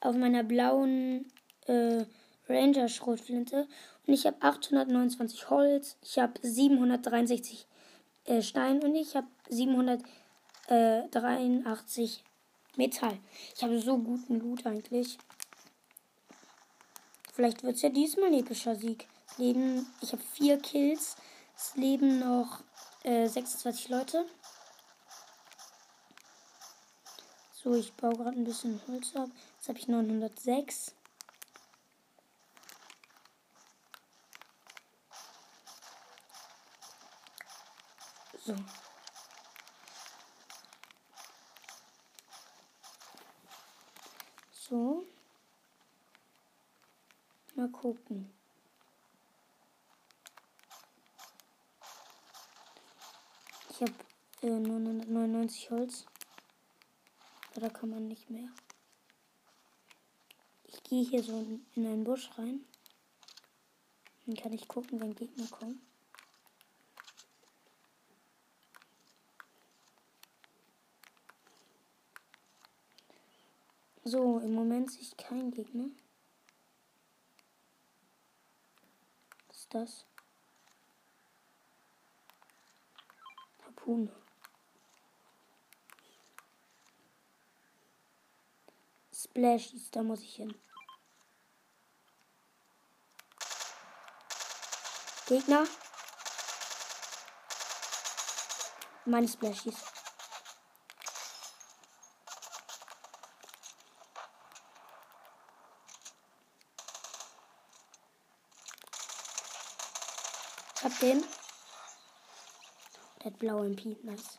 auf 0.00 0.16
meiner 0.16 0.42
blauen 0.44 1.26
äh, 1.66 2.04
Ranger 2.48 2.88
Schrotflinte 2.88 3.68
und 4.06 4.14
ich 4.14 4.24
habe 4.26 4.36
829 4.40 5.50
Holz, 5.50 5.98
ich 6.02 6.18
habe 6.18 6.32
763 6.40 7.66
äh, 8.24 8.40
Stein 8.42 8.82
und 8.82 8.94
ich 8.94 9.16
habe 9.16 9.26
783 9.50 12.24
Metall. 12.78 13.18
Ich 13.54 13.62
habe 13.62 13.78
so 13.80 13.98
guten 13.98 14.38
Loot 14.38 14.64
eigentlich. 14.64 15.18
Vielleicht 17.34 17.62
wird 17.62 17.76
es 17.76 17.82
ja 17.82 17.90
diesmal 17.90 18.28
ein 18.28 18.38
epischer 18.38 18.74
Sieg. 18.76 19.06
Leben, 19.36 19.86
ich 20.00 20.12
habe 20.12 20.22
vier 20.22 20.58
Kills. 20.58 21.16
Es 21.56 21.74
leben 21.74 22.20
noch 22.20 22.62
äh, 23.02 23.26
26 23.28 23.88
Leute. 23.88 24.24
So, 27.52 27.74
ich 27.74 27.92
baue 27.94 28.16
gerade 28.16 28.38
ein 28.38 28.44
bisschen 28.44 28.80
Holz 28.86 29.14
ab. 29.16 29.28
Jetzt 29.56 29.68
habe 29.68 29.78
ich 29.78 29.88
906. 29.88 30.94
So. 38.46 38.54
So. 44.68 45.06
Mal 47.54 47.70
gucken. 47.70 48.30
Ich 53.70 53.80
habe 53.80 53.94
äh, 54.42 54.60
999 54.60 55.70
Holz. 55.70 56.04
Aber 57.52 57.62
da 57.62 57.68
kann 57.70 57.88
man 57.88 58.08
nicht 58.08 58.28
mehr. 58.28 58.50
Ich 60.64 60.82
gehe 60.82 61.02
hier 61.02 61.22
so 61.22 61.46
in 61.74 61.86
einen 61.86 62.04
Busch 62.04 62.28
rein. 62.36 62.64
Dann 64.26 64.36
kann 64.36 64.52
ich 64.52 64.68
gucken, 64.68 65.00
wenn 65.00 65.14
Gegner 65.14 65.46
kommen. 65.46 65.87
So, 74.10 74.38
im 74.38 74.54
Moment 74.54 74.90
sehe 74.90 75.02
ich 75.02 75.14
keinen 75.18 75.50
Gegner. 75.50 75.90
Was 79.48 79.58
ist 79.58 79.74
das? 79.74 80.06
Harpune. 83.66 84.10
Splashies, 89.12 89.90
da 89.90 90.02
muss 90.02 90.22
ich 90.22 90.36
hin. 90.36 90.54
Gegner. 95.26 95.66
Meine 99.04 99.28
Splashies. 99.28 99.97
Hab 110.98 111.00
den. 111.00 111.24
Der 113.18 113.26
hat 113.26 113.38
blaue 113.38 113.66
MP. 113.66 113.96
Nice. 114.02 114.38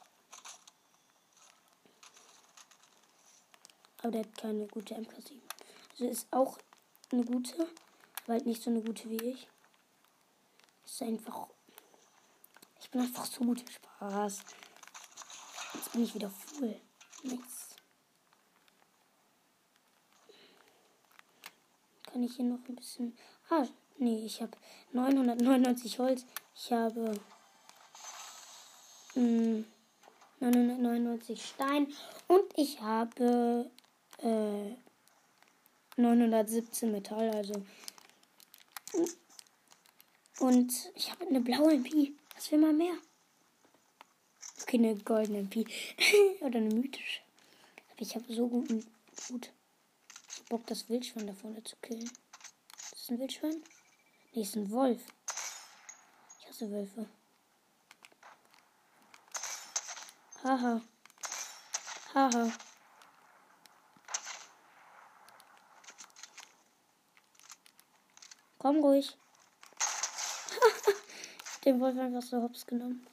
Aber 3.99 4.11
der 4.11 4.21
hat 4.21 4.37
keine 4.37 4.67
gute 4.67 4.95
MK7. 4.95 5.39
Also 5.91 6.05
ist 6.05 6.27
auch 6.31 6.57
eine 7.11 7.23
gute, 7.23 7.67
aber 8.23 8.33
halt 8.33 8.45
nicht 8.45 8.61
so 8.61 8.69
eine 8.69 8.81
gute 8.81 9.09
wie 9.09 9.23
ich. 9.23 9.47
Ist 10.85 11.01
einfach. 11.01 11.47
Ich 12.81 12.89
bin 12.89 13.01
einfach 13.01 13.25
so 13.25 13.43
gut 13.43 13.61
im 13.61 13.67
Spaß. 13.67 14.39
Jetzt 15.73 15.91
bin 15.91 16.03
ich 16.03 16.15
wieder 16.15 16.29
full. 16.29 16.79
Nice. 17.23 17.75
Kann 22.03 22.23
ich 22.23 22.35
hier 22.35 22.45
noch 22.45 22.67
ein 22.67 22.75
bisschen. 22.75 23.17
Ah, 23.49 23.67
Nee, 24.01 24.25
ich 24.25 24.41
habe 24.41 24.57
999 24.93 25.99
Holz. 25.99 26.25
Ich 26.61 26.73
habe 26.73 27.17
mh, 29.15 29.63
999 30.41 31.41
Stein. 31.41 31.87
Und 32.27 32.43
ich 32.57 32.81
habe 32.81 33.71
äh, 34.17 34.75
917 35.95 36.91
Metall. 36.91 37.29
Also. 37.29 37.53
Und 40.39 40.73
ich 40.95 41.09
habe 41.11 41.27
eine 41.27 41.39
blaue 41.39 41.75
MP. 41.75 42.13
Was 42.35 42.51
will 42.51 42.59
man 42.59 42.77
mehr? 42.77 42.97
Okay, 44.61 44.77
eine 44.79 44.97
goldene 44.97 45.39
MP. 45.39 45.65
Oder 46.41 46.57
eine 46.59 46.75
mythische. 46.75 47.21
Aber 47.91 48.01
ich 48.01 48.15
habe 48.15 48.33
so 48.33 48.49
guten 48.49 48.85
gut 49.29 49.53
Bock, 50.49 50.65
das 50.67 50.89
Wildschwein 50.89 51.27
da 51.27 51.33
vorne 51.33 51.63
zu 51.63 51.77
killen. 51.77 52.09
Das 52.91 52.99
ist 52.99 53.11
ein 53.11 53.19
Wildschwein? 53.19 53.63
Nee, 54.33 54.41
ist 54.41 54.55
ein 54.55 54.69
Wolf. 54.71 55.01
Wasserwölfe. 56.59 57.05
Haha. 60.43 60.81
Haha. 62.13 62.51
Komm 68.57 68.77
ruhig. 68.79 69.17
Den 71.65 71.79
Wolf 71.79 71.97
einfach 71.97 72.21
so 72.21 72.41
hops 72.41 72.65
genommen. 72.65 73.07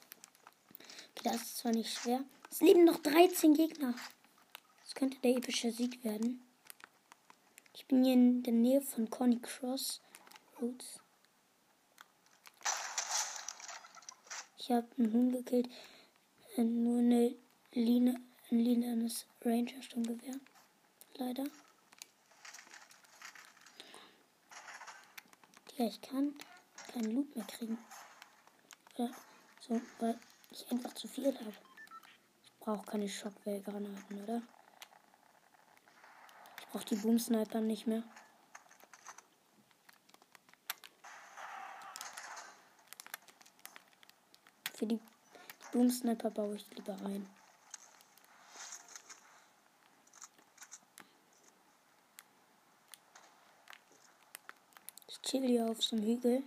Okay, 1.11 1.29
das 1.29 1.35
ist 1.35 1.57
zwar 1.59 1.71
nicht 1.71 1.93
schwer. 1.93 2.25
Es 2.51 2.59
leben 2.59 2.83
noch 2.83 2.97
13 2.97 3.53
Gegner. 3.53 3.93
Das 4.83 4.93
könnte 4.93 5.19
der 5.19 5.37
epische 5.37 5.71
Sieg 5.71 6.03
werden. 6.03 6.45
Ich 7.73 7.85
bin 7.85 8.03
hier 8.03 8.13
in 8.13 8.43
der 8.43 8.53
Nähe 8.53 8.81
von 8.81 9.09
Conny 9.09 9.39
Cross 9.39 10.01
Roads. 10.61 10.99
Ich 14.67 14.73
habe 14.73 14.85
einen 14.97 15.13
Huhn 15.13 15.31
gekillt. 15.31 15.69
Äh, 16.57 16.63
nur 16.65 16.99
eine 16.99 17.33
Line, 17.71 18.19
ein 18.51 18.59
lilanes 18.59 19.25
Ranger-Sturmgewehr. 19.45 20.41
Leider. 21.15 21.45
Ja, 25.77 25.85
ich 25.85 26.01
kann 26.01 26.35
keinen 26.91 27.15
Loot 27.15 27.33
mehr 27.33 27.45
kriegen. 27.45 27.77
Oder 28.95 29.09
so, 29.61 29.79
weil 29.99 30.19
ich 30.51 30.69
einfach 30.69 30.93
zu 30.95 31.07
viel 31.07 31.33
habe. 31.33 31.53
Ich 32.43 32.53
brauche 32.59 32.85
keine 32.85 33.07
Schockwellgranaten, 33.07 34.21
oder? 34.21 34.41
Ich 36.59 36.67
brauche 36.67 36.85
die 36.87 36.95
Boom-Sniper 36.97 37.61
nicht 37.61 37.87
mehr. 37.87 38.03
Für 44.77 44.85
die 44.85 44.99
Boom 45.71 45.89
Sniper 45.89 46.29
baue 46.29 46.55
ich 46.55 46.69
lieber 46.75 46.93
ein. 47.03 47.27
Ich 55.07 55.19
chill 55.23 55.41
hier 55.47 55.65
auf 55.65 55.81
so 55.81 55.95
einem 55.95 56.05
Hügel. 56.05 56.43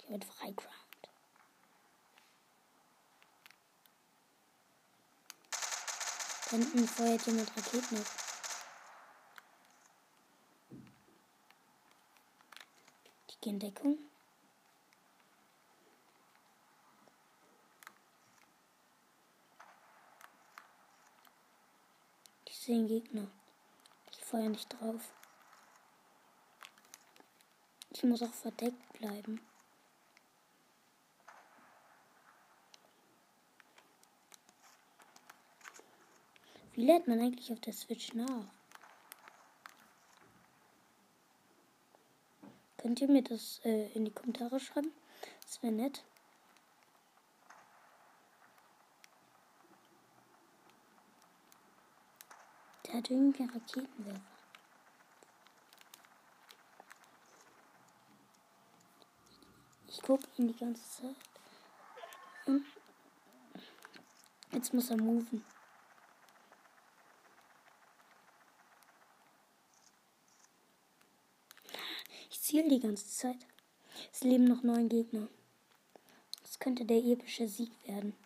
Hier 0.00 0.10
wird 0.10 0.24
Freiground. 0.26 0.68
Da 6.50 6.56
hinten 6.58 6.86
feuert 6.86 7.26
jemand 7.26 7.56
Raketen 7.56 7.96
ab. 7.96 8.06
Die 13.30 13.40
gehen 13.40 13.58
Deckung. 13.58 13.96
Sehen 22.70 22.86
Gegner. 22.86 23.26
Ich 24.12 24.18
feuer 24.18 24.48
nicht 24.48 24.68
drauf. 24.68 25.12
Ich 27.90 28.04
muss 28.04 28.22
auch 28.22 28.32
verdeckt 28.32 28.92
bleiben. 28.92 29.40
Wie 36.74 36.86
lädt 36.86 37.08
man 37.08 37.18
eigentlich 37.18 37.52
auf 37.52 37.58
der 37.58 37.72
Switch 37.72 38.14
nach? 38.14 38.46
Könnt 42.76 43.00
ihr 43.00 43.08
mir 43.08 43.24
das 43.24 43.60
äh, 43.64 43.90
in 43.94 44.04
die 44.04 44.12
Kommentare 44.12 44.60
schreiben? 44.60 44.92
Das 45.42 45.60
wäre 45.60 45.72
nett. 45.72 46.04
Der 52.90 52.98
hat 52.98 53.10
irgendwie 53.10 53.44
Raketenwerfer. 53.44 54.20
Ich 59.86 60.02
gucke 60.02 60.26
ihn 60.36 60.48
die 60.48 60.56
ganze 60.56 60.82
Zeit. 60.90 61.16
Und 62.46 62.66
jetzt 64.50 64.74
muss 64.74 64.90
er 64.90 64.96
moven. 64.96 65.44
Ich 72.28 72.40
ziele 72.40 72.68
die 72.68 72.80
ganze 72.80 73.06
Zeit. 73.08 73.46
Es 74.12 74.22
leben 74.22 74.46
noch 74.46 74.64
neun 74.64 74.88
Gegner. 74.88 75.28
Das 76.42 76.58
könnte 76.58 76.84
der 76.84 76.96
epische 76.96 77.46
Sieg 77.46 77.70
werden. 77.86 78.16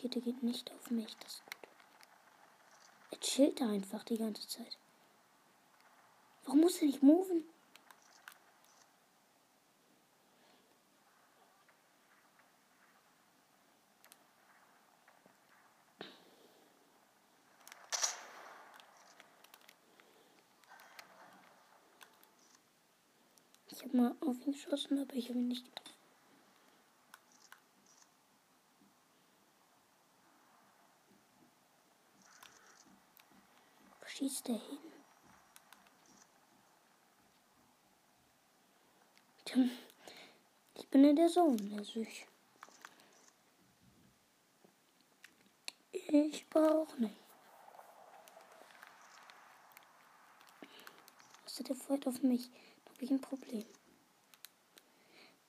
Rakete 0.00 0.22
geht 0.22 0.42
nicht 0.42 0.72
auf 0.72 0.90
mich. 0.90 1.14
Das 1.18 1.34
ist 1.34 1.44
gut. 1.44 1.68
Er 3.10 3.20
chillt 3.20 3.60
da 3.60 3.68
einfach 3.68 4.02
die 4.04 4.16
ganze 4.16 4.48
Zeit. 4.48 4.78
Warum 6.44 6.60
muss 6.60 6.80
er 6.80 6.86
nicht 6.86 7.02
moven? 7.02 7.44
Ich 23.70 23.82
habe 23.84 23.96
mal 23.96 24.16
auf 24.20 24.46
ihn 24.46 24.52
geschossen, 24.52 24.98
aber 24.98 25.14
ich 25.14 25.28
habe 25.28 25.38
ihn 25.40 25.48
nicht 25.48 25.66
getroffen. 25.66 25.89
Schießt 34.40 34.48
er 34.48 34.60
hin? 39.54 39.70
Ich 40.74 40.88
bin 40.88 41.04
in 41.04 41.16
der 41.16 41.28
Zone, 41.28 41.76
also 41.76 42.00
ich. 42.00 42.26
Ich 45.92 46.48
brauche 46.48 47.00
nicht. 47.00 47.14
Also 51.44 51.64
der 51.64 51.76
feuert 51.76 52.06
auf 52.06 52.22
mich. 52.22 52.50
Da 52.84 52.92
habe 52.92 53.04
ich 53.04 53.10
ein 53.10 53.20
Problem. 53.20 53.66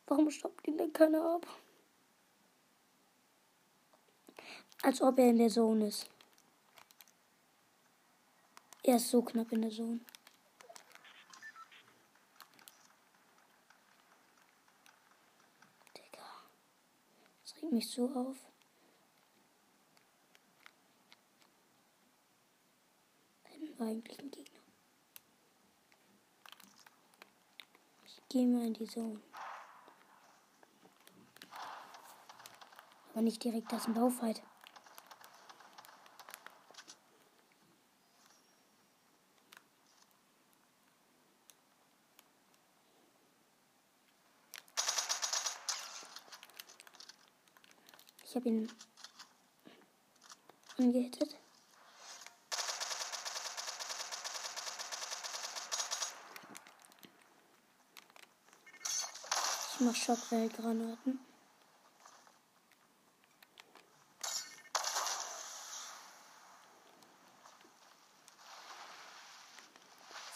Warum 0.07 0.29
stoppt 0.29 0.67
ihn 0.67 0.77
denn 0.77 0.93
keiner 0.93 1.35
ab? 1.35 1.47
Als 4.81 5.01
ob 5.01 5.19
er 5.19 5.29
in 5.29 5.37
der 5.37 5.49
Zone 5.49 5.87
ist. 5.87 6.09
Er 8.83 8.95
ist 8.95 9.09
so 9.09 9.21
knapp 9.21 9.51
in 9.51 9.61
der 9.61 9.69
Zone. 9.69 9.99
Digga. 15.95 16.23
Das 17.43 17.55
regt 17.57 17.71
mich 17.71 17.89
so 17.89 18.09
auf. 18.15 18.37
Hinten 23.43 23.79
war 23.79 23.93
Gegner. 23.93 24.45
Ich 28.03 28.21
gehe 28.29 28.47
mal 28.47 28.65
in 28.65 28.73
die 28.73 28.87
Zone. 28.87 29.21
Aber 33.11 33.21
nicht 33.21 33.43
direkt, 33.43 33.71
das 33.71 33.81
ist 33.81 33.87
ein 33.89 33.93
Baufight. 33.93 34.41
Ich 48.31 48.35
habe 48.37 48.47
ihn 48.47 48.71
angehittet. 50.77 51.35
Ich 59.73 59.79
mache 59.81 59.95
Schockwellgranaten. 59.95 61.19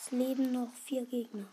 Es 0.01 0.11
leben 0.11 0.51
noch 0.51 0.73
vier 0.83 1.05
Gegner. 1.05 1.47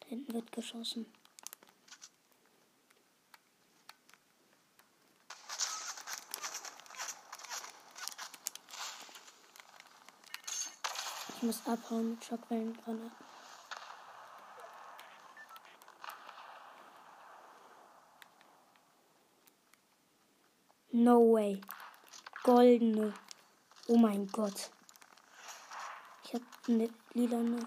Da 0.00 0.08
hinten 0.08 0.34
wird 0.34 0.50
geschossen. 0.50 1.06
Muss 11.44 11.66
abhauen 11.66 12.10
mit 12.10 12.24
Schockwellengranaten. 12.24 13.12
No 20.92 21.32
way. 21.32 21.60
Goldene. 22.44 23.12
Oh 23.88 23.96
mein 23.96 24.26
Gott. 24.28 24.70
Ich 26.24 26.34
habe 26.34 26.44
eine 26.68 26.88
lilane. 27.12 27.66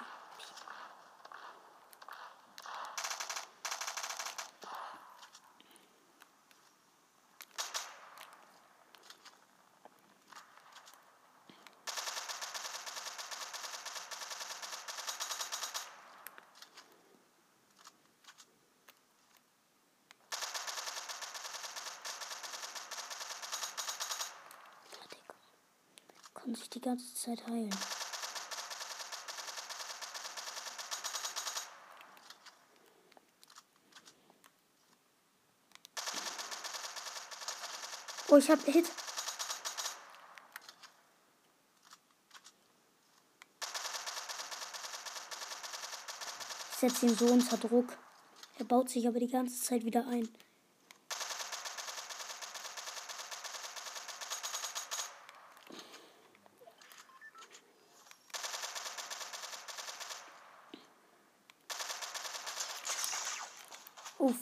Kann 26.33 26.55
sich 26.55 26.69
die 26.69 26.76
ganze 26.87 27.13
Zeit 27.15 27.45
heilen. 27.47 27.75
Oh, 38.29 38.37
ich 38.37 38.49
hab 38.49 38.63
Hit. 38.63 38.85
Ich 46.71 46.77
setze 46.77 47.05
ihn 47.07 47.17
so 47.17 47.25
unter 47.25 47.57
Druck. 47.57 47.97
Er 48.59 48.65
baut 48.65 48.89
sich 48.89 49.05
aber 49.07 49.19
die 49.19 49.29
ganze 49.29 49.61
Zeit 49.61 49.83
wieder 49.83 50.07
ein. 50.07 50.29
Uff. 64.19 64.35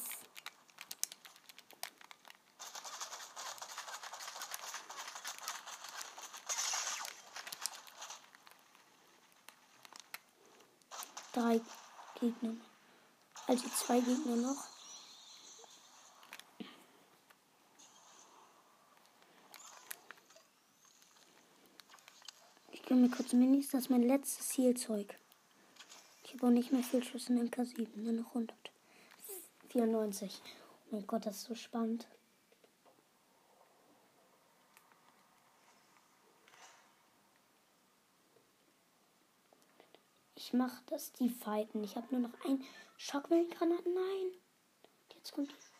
Drei 11.33 11.59
Gegner. 12.19 12.55
Also 13.47 13.67
zwei 13.69 13.99
Gegner 13.99 14.37
noch. 14.37 14.63
Ich 23.17 23.21
gönne 23.21 23.23
mir 23.23 23.23
kurz 23.23 23.33
Minis. 23.33 23.69
Das 23.69 23.83
ist 23.83 23.89
mein 23.89 24.03
letztes 24.03 24.49
Zielzeug. 24.49 25.15
Ich 26.23 26.33
habe 26.33 26.47
auch 26.47 26.51
nicht 26.51 26.73
mehr 26.73 26.83
viel 26.83 27.01
Schuss 27.03 27.29
in 27.29 27.49
MK7. 27.49 27.87
Nur 27.95 28.13
noch 28.13 28.35
194. 28.35 30.41
Oh 30.43 30.47
mein 30.91 31.07
Gott, 31.07 31.25
das 31.25 31.37
ist 31.37 31.45
so 31.45 31.55
spannend. 31.55 32.07
Ich 40.35 40.53
mache 40.53 40.83
das, 40.87 41.13
die 41.13 41.29
fighten. 41.29 41.83
Ich 41.83 41.95
habe 41.95 42.07
nur 42.11 42.19
noch 42.27 42.45
ein 42.45 42.63
Schockwellengranat. 42.97 43.85
Nein. 43.85 44.31
Jetzt 45.13 45.31
kommt 45.31 45.51
die. 45.51 45.74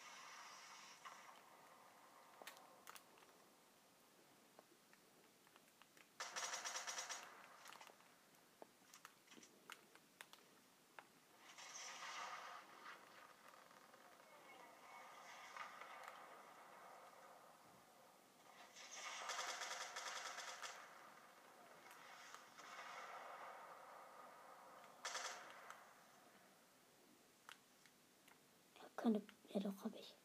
Keine. 28.95 29.21
Ja, 29.49 29.60
doch, 29.60 29.84
habe 29.84 29.97
ich. 29.97 30.15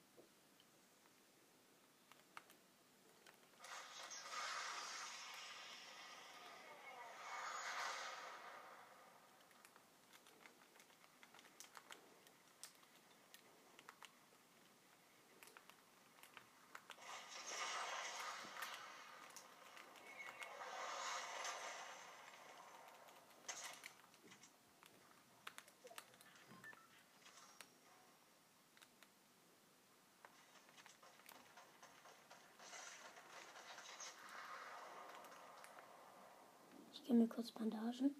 Gebe 37.10 37.22
mir 37.22 37.28
kurz 37.28 37.50
Bandagen. 37.50 38.14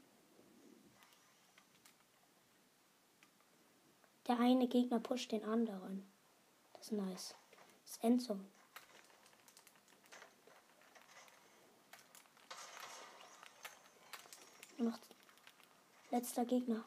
Der 4.26 4.40
eine 4.40 4.66
Gegner 4.66 4.98
pusht 4.98 5.30
den 5.30 5.44
anderen. 5.44 6.10
Das 6.72 6.86
ist 6.86 6.92
nice. 6.94 7.36
Das 7.84 8.00
ist. 8.02 8.44
Nur 14.76 14.90
noch 14.90 14.98
letzter 16.10 16.44
Gegner. 16.44 16.84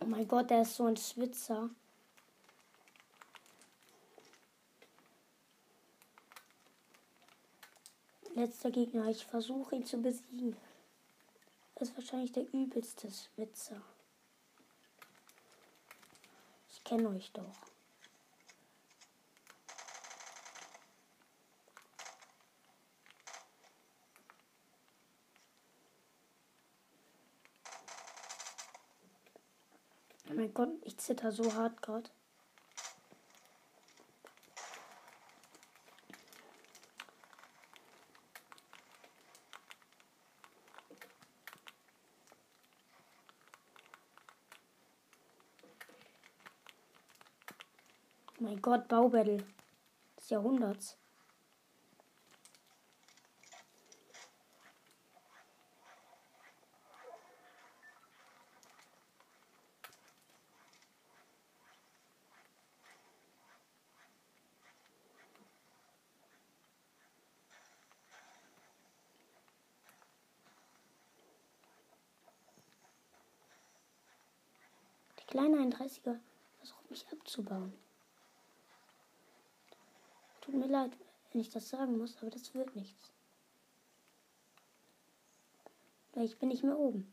Oh 0.00 0.06
mein 0.06 0.26
Gott, 0.26 0.48
der 0.48 0.62
ist 0.62 0.76
so 0.76 0.86
ein 0.86 0.96
Schwitzer. 0.96 1.68
Letzter 8.34 8.70
Gegner. 8.70 9.08
Ich 9.08 9.26
versuche 9.26 9.76
ihn 9.76 9.84
zu 9.84 10.00
besiegen. 10.00 10.56
Das 11.74 11.88
ist 11.88 11.96
wahrscheinlich 11.96 12.32
der 12.32 12.52
übelste 12.52 13.10
Schwitzer. 13.10 13.80
Ich 16.68 16.84
kenne 16.84 17.08
euch 17.08 17.32
doch. 17.32 17.44
Oh 30.30 30.34
mein 30.34 30.54
Gott, 30.54 30.70
ich 30.84 30.96
zitter 30.96 31.32
so 31.32 31.52
hart 31.54 31.82
gerade. 31.82 32.08
Oh 48.42 48.49
Gott, 48.62 48.88
Baubattle 48.88 49.38
des 50.18 50.28
Jahrhunderts. 50.28 50.98
Der 75.16 75.24
kleine 75.26 75.58
31er 75.58 76.18
versucht 76.58 76.90
mich 76.90 77.06
abzubauen. 77.10 77.72
Tut 80.50 80.58
mir 80.58 80.66
leid, 80.66 80.90
wenn 81.30 81.40
ich 81.40 81.48
das 81.48 81.68
sagen 81.68 81.96
muss, 81.96 82.16
aber 82.20 82.30
das 82.30 82.52
wird 82.54 82.74
nichts. 82.74 83.12
Weil 86.12 86.24
ich 86.24 86.36
bin 86.38 86.48
nicht 86.48 86.64
mehr 86.64 86.76
oben. 86.76 87.06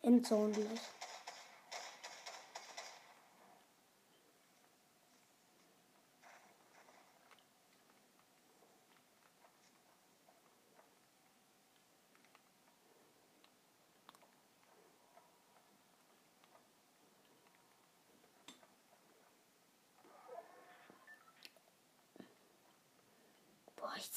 Endzone 0.00 0.52
gleich. 0.52 0.80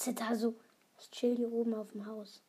Ich 0.04 0.10
zitter 0.10 0.36
so. 0.36 0.54
Ich 1.00 1.10
chill 1.12 1.38
hier 1.38 1.50
oben 1.50 1.74
auf 1.74 1.90
dem 1.94 2.06
Haus. 2.06 2.42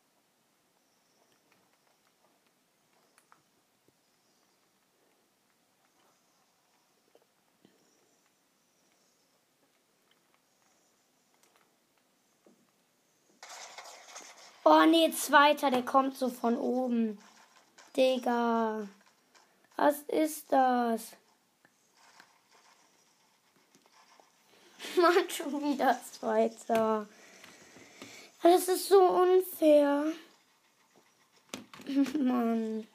Oh 14.64 14.84
nee, 14.88 15.12
zweiter, 15.12 15.70
der 15.70 15.84
kommt 15.84 16.16
so 16.16 16.30
von 16.30 16.58
oben. 16.58 17.20
Digga. 17.96 18.88
Was 19.76 20.00
ist 20.08 20.50
das? 20.50 21.12
Mann, 24.96 25.30
schon 25.30 25.62
wieder 25.62 26.00
zweiter. 26.10 27.06
Das 28.44 28.68
ist 28.68 28.88
so 28.90 29.00
unfair. 29.00 30.04
Mann. 32.18 32.86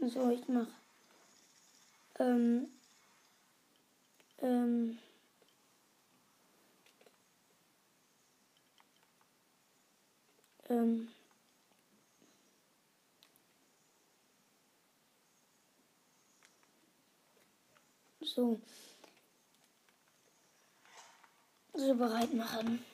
So, 0.00 0.30
ich 0.30 0.48
mach. 0.48 0.66
Ähm. 2.18 2.66
Ähm. 4.42 4.98
Ähm. 10.68 11.08
So. 18.20 18.60
So 21.76 21.94
bereit 21.94 22.32
machen. 22.32 22.84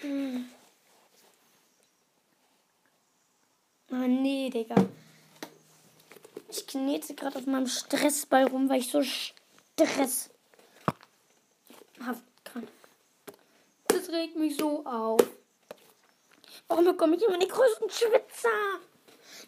Hm. 0.00 0.48
Oh 3.90 3.94
nee, 3.94 4.48
Digga. 4.50 4.74
Ich 6.48 6.66
knete 6.66 7.14
gerade 7.14 7.38
auf 7.38 7.46
meinem 7.46 7.66
Stressball 7.66 8.46
rum, 8.46 8.68
weil 8.68 8.80
ich 8.80 8.90
so 8.90 9.02
Stress 9.02 10.30
kann. 12.44 12.68
Das 13.88 14.08
regt 14.08 14.36
mich 14.36 14.56
so 14.56 14.84
auf. 14.86 15.20
Warum 16.68 16.84
bekomme 16.84 17.16
ich 17.16 17.22
immer 17.22 17.38
die 17.38 17.48
größten 17.48 17.90
Schwitzer? 17.90 18.48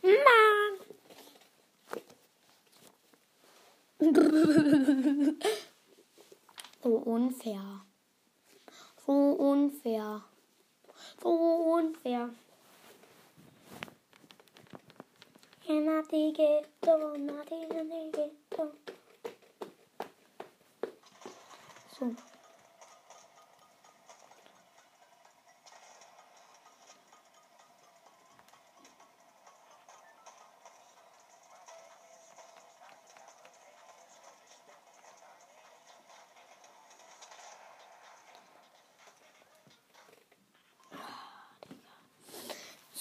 Mann! 0.03 0.90
So 6.83 7.05
unfair. 7.07 7.61
So 9.05 9.37
unfair. 9.53 10.21
So 11.23 11.31
unfair. 11.77 12.31
So. 21.99 22.17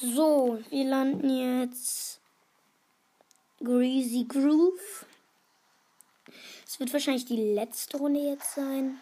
So, 0.02 0.64
wir 0.70 0.86
landen 0.86 1.30
jetzt 1.30 2.22
Greasy 3.62 4.24
Groove. 4.26 5.06
Es 6.66 6.80
wird 6.80 6.94
wahrscheinlich 6.94 7.26
die 7.26 7.54
letzte 7.54 7.98
Runde 7.98 8.22
jetzt 8.22 8.56
sein. 8.56 8.98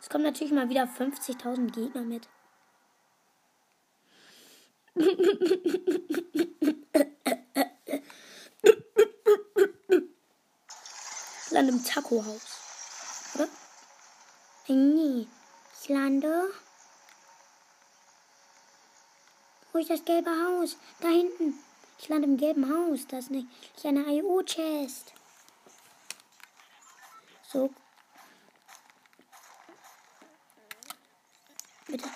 Es 0.00 0.08
kommen 0.08 0.24
natürlich 0.24 0.54
mal 0.54 0.70
wieder 0.70 0.84
50.000 0.84 1.70
Gegner 1.70 2.00
mit. 2.00 2.26
Lande 11.50 11.72
im 11.72 11.84
Taco-Haus. 11.84 13.34
Oder? 13.34 13.48
Nee, 14.68 15.26
ich 15.82 15.88
lande 15.90 16.54
Ist 19.78 19.90
das 19.90 20.04
gelbe 20.04 20.30
Haus? 20.30 20.76
Da 21.00 21.08
hinten. 21.08 21.58
Ich 21.98 22.08
lande 22.08 22.26
im 22.26 22.36
gelben 22.36 22.68
Haus. 22.68 23.06
Das 23.06 23.24
ist 23.24 23.30
eine 23.30 23.46
kleine 23.76 24.00
IO-Chest. 24.12 25.12
So. 27.50 27.70
Bitte. 31.86 32.08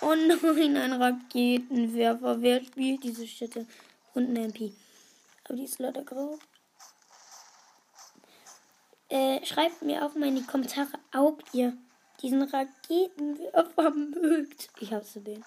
Oh 0.00 0.14
nein, 0.14 0.76
ein 0.76 0.92
Raketenwerfer. 0.92 2.42
Wer 2.42 2.62
spielt 2.64 3.02
diese 3.04 3.26
Städte? 3.26 3.66
Und 4.12 4.28
ein 4.28 4.36
MP. 4.36 4.72
Aber 5.44 5.54
die 5.54 5.64
ist 5.64 5.78
leider 5.78 6.02
grau. 6.02 6.38
Äh, 9.08 9.44
schreibt 9.46 9.82
mir 9.82 10.04
auch 10.04 10.14
mal 10.14 10.28
in 10.28 10.36
die 10.36 10.46
Kommentare, 10.46 10.98
ob 11.14 11.42
ihr 11.52 11.76
diesen 12.20 12.42
Raketenwerfer 12.42 13.90
mögt. 13.90 14.68
Ich 14.80 14.92
hasse 14.92 15.20
den. 15.20 15.44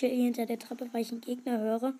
Chill 0.00 0.16
hinter 0.16 0.46
der 0.46 0.58
Treppe, 0.58 0.88
weil 0.92 1.02
ich 1.02 1.12
einen 1.12 1.20
Gegner 1.20 1.58
höre. 1.58 1.92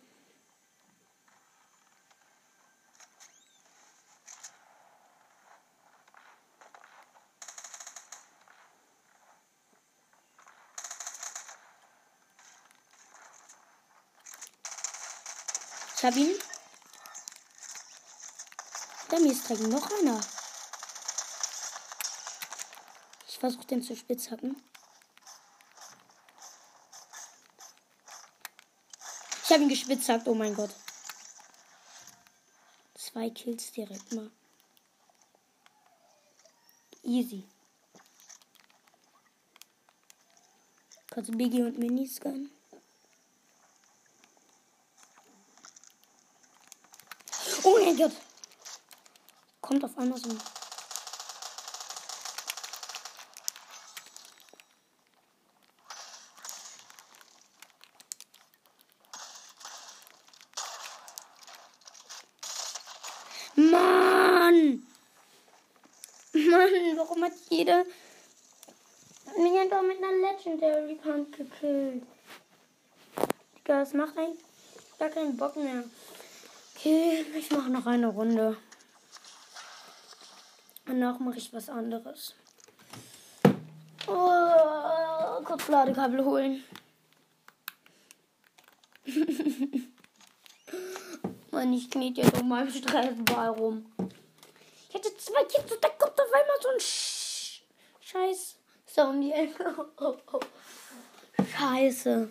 Ich 15.97 16.05
hab 16.05 16.17
ihn. 16.17 16.35
Da 19.11 19.19
mir 19.19 19.33
ist 19.33 19.47
direkt 19.47 19.69
noch 19.69 19.91
einer. 20.01 20.21
Ich 23.29 23.39
versuche 23.39 23.67
den 23.67 23.83
zu 23.83 23.95
spitzhacken. 23.95 24.57
Ich 29.51 29.55
habe 29.55 29.65
ihn 29.65 29.69
gespitzhackt, 29.69 30.29
oh 30.29 30.35
mein 30.35 30.55
Gott. 30.55 30.71
Zwei 32.95 33.31
Kills 33.31 33.73
direkt 33.73 34.13
mal. 34.13 34.31
Easy. 37.03 37.43
Kurz 41.13 41.33
Biggie 41.33 41.65
und 41.65 41.81
Mini 41.81 42.07
scannen. 42.07 42.53
Oh 47.65 47.77
mein 47.85 47.97
Gott. 47.97 48.13
Kommt 49.61 49.83
auf 49.85 49.99
Amazon. 49.99 50.39
jede 67.61 67.85
mich 69.37 69.59
einfach 69.59 69.83
mit 69.83 69.99
einer 69.99 70.13
Legendary 70.13 70.95
Pump 70.95 71.37
gekillt. 71.37 72.03
Digga, 73.59 73.70
das 73.81 73.95
macht 73.95 74.17
eigentlich 74.19 74.45
gar 74.99 75.09
keinen 75.09 75.37
Bock 75.39 75.57
mehr. 75.57 75.85
Okay, 76.77 77.25
ich 77.35 77.51
mache 77.51 77.71
noch 77.71 77.87
eine 77.87 78.09
Runde. 78.09 78.59
Danach 80.85 81.19
mache 81.19 81.39
ich 81.39 81.51
was 81.55 81.71
anderes. 81.71 82.35
Oh, 84.07 85.43
kurz 85.45 85.69
Ladekabel 85.69 86.23
holen. 86.25 86.63
Mann, 91.51 91.73
ich 91.73 91.91
knete 91.91 92.21
jetzt 92.21 92.39
um 92.39 92.49
meinem 92.51 92.71
Streifenball 92.71 93.49
rum. 93.49 93.91
Ich 94.91 94.95
hatte 94.95 95.17
zwei 95.17 95.45
Kids 95.45 95.73
und 95.73 95.83
da 95.83 95.89
kommt 95.89 96.21
auf 96.21 96.33
einmal 96.33 96.61
so 96.61 96.69
ein 96.69 96.81
Sch 96.81 97.63
Scheiß. 98.01 98.57
So 98.87 99.03
um 99.05 99.21
die 99.23 99.33
Ecke. 99.33 99.75
Scheiße. 101.57 102.31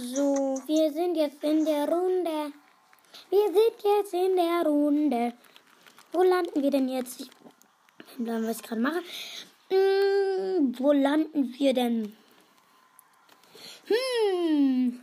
So, 0.00 0.62
wir 0.66 0.92
sind 0.92 1.16
jetzt 1.16 1.42
in 1.42 1.64
der 1.64 1.88
Runde. 1.88 2.52
Wir 3.30 3.46
sind 3.46 3.82
jetzt 3.82 4.14
in 4.14 4.36
der 4.36 4.62
Runde. 4.64 5.32
Wo 6.12 6.22
landen 6.22 6.62
wir 6.62 6.70
denn 6.70 6.88
jetzt? 6.88 7.22
Ich 7.22 7.30
bleiben, 8.16 8.46
was 8.46 8.58
ich 8.58 8.62
gerade 8.62 8.80
mache. 8.80 9.02
Hm, 9.70 10.78
wo 10.78 10.92
landen 10.92 11.52
wir 11.58 11.74
denn? 11.74 12.16
Hm. 13.88 15.02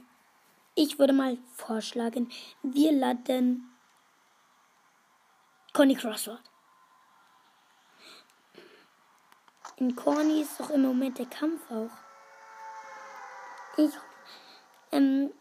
Ich 0.76 0.98
würde 0.98 1.12
mal 1.12 1.38
vorschlagen, 1.56 2.32
wir 2.64 2.94
landen 2.94 3.70
Conny 5.74 5.96
Crossroad. 5.96 6.40
In 9.76 9.94
Corny 9.94 10.44
ist 10.44 10.58
doch 10.58 10.70
im 10.70 10.84
Moment 10.84 11.20
der 11.20 11.26
Kampf 11.26 11.70
auch. 11.70 11.92
Ich, 13.76 13.92
ähm, 14.96 15.32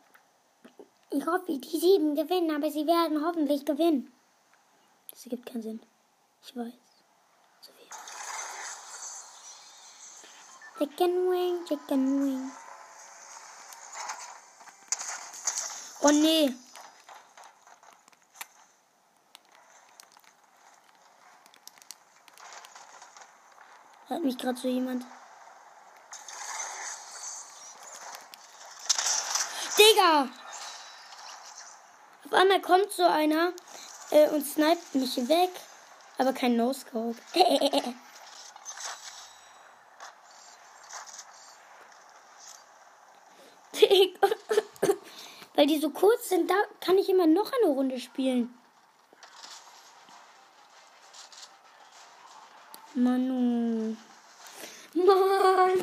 ich 1.11 1.27
hoffe, 1.27 1.59
die 1.59 1.79
sieben 1.79 2.15
gewinnen, 2.15 2.55
aber 2.55 2.71
sie 2.71 2.87
werden 2.87 3.25
hoffentlich 3.25 3.65
gewinnen. 3.65 4.13
Das 5.11 5.25
ergibt 5.25 5.47
keinen 5.47 5.63
Sinn. 5.63 5.81
Ich 6.43 6.57
weiß. 6.57 6.73
So 7.61 7.73
viel. 7.73 7.87
Chicken 10.79 11.31
Wing, 11.31 11.65
Chicken 11.67 12.25
Wing. 12.25 12.51
Oh 16.03 16.11
nee. 16.11 16.53
Hat 24.09 24.23
mich 24.23 24.37
gerade 24.37 24.59
so 24.59 24.69
jemand. 24.69 25.07
Digga! 30.05 30.29
Auf 32.27 32.33
einmal 32.33 32.61
kommt 32.61 32.93
so 32.93 33.05
einer 33.05 33.53
äh, 34.11 34.29
und 34.31 34.45
sniped 34.45 34.95
mich 34.95 35.17
weg. 35.29 35.51
Aber 36.19 36.33
kein 36.33 36.57
No-Scope. 36.57 37.17
Weil 45.55 45.67
die 45.67 45.79
so 45.79 45.91
kurz 45.91 46.29
sind, 46.29 46.51
da 46.51 46.55
kann 46.81 46.99
ich 46.99 47.09
immer 47.09 47.27
noch 47.27 47.53
eine 47.53 47.73
Runde 47.73 47.99
spielen. 48.01 48.57
Manu. 52.95 53.97
Manu. 54.95 55.75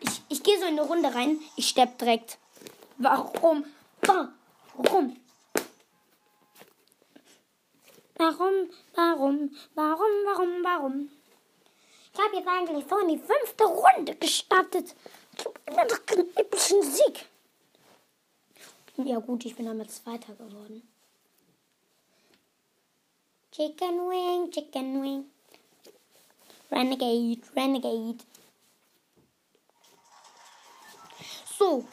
Ich, 0.00 0.22
ich 0.28 0.42
gehe 0.42 0.58
so 0.58 0.66
in 0.66 0.78
eine 0.78 0.82
Runde 0.82 1.14
rein. 1.14 1.40
Ich 1.56 1.68
sterbe 1.68 1.92
direkt. 1.98 2.38
Warum? 3.02 3.64
Warum? 4.02 5.16
Warum, 8.16 8.70
warum, 8.94 9.50
warum, 9.74 10.12
warum, 10.26 10.64
warum? 10.64 11.10
Ich 12.12 12.20
habe 12.20 12.36
jetzt 12.36 12.46
eigentlich 12.46 12.84
so 12.86 12.98
in 12.98 13.08
die 13.08 13.18
fünfte 13.18 13.64
Runde 13.64 14.14
gestartet. 14.16 14.94
Ich 15.38 15.46
habe 15.46 15.60
immer 15.64 15.84
noch 15.86 16.04
keinen 16.04 16.36
epischen 16.36 16.82
Sieg. 16.82 17.24
Ja 18.98 19.18
gut, 19.18 19.46
ich 19.46 19.56
bin 19.56 19.64
damit 19.64 19.90
Zweiter 19.90 20.34
geworden. 20.34 20.86
Chicken 23.50 24.10
Wing, 24.10 24.50
Chicken 24.50 25.02
Wing. 25.02 25.24
Renegade, 26.70 27.40
Renegade. 27.56 28.18
So. 31.58 31.86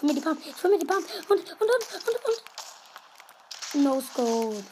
Ich 0.00 0.06
mir 0.06 0.14
die 0.14 0.20
Pump, 0.22 0.40
ich 0.42 0.62
mir 0.64 0.78
die 0.78 0.86
Pump 0.86 1.06
und, 1.28 1.40
und, 1.40 1.60
und, 1.60 2.08
und, 2.08 2.24
und. 2.24 2.42
No 3.84 4.00
Scope. 4.00 4.64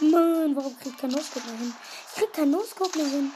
Mann, 0.00 0.56
warum 0.56 0.76
kriegt 0.80 0.98
kein 0.98 1.10
No-Scope 1.10 1.46
mehr 1.46 1.56
hin? 1.56 1.72
Ich 2.08 2.14
krieg 2.16 2.32
kein 2.32 2.50
No-Scope 2.50 2.98
mehr 2.98 3.06
hin. 3.06 3.32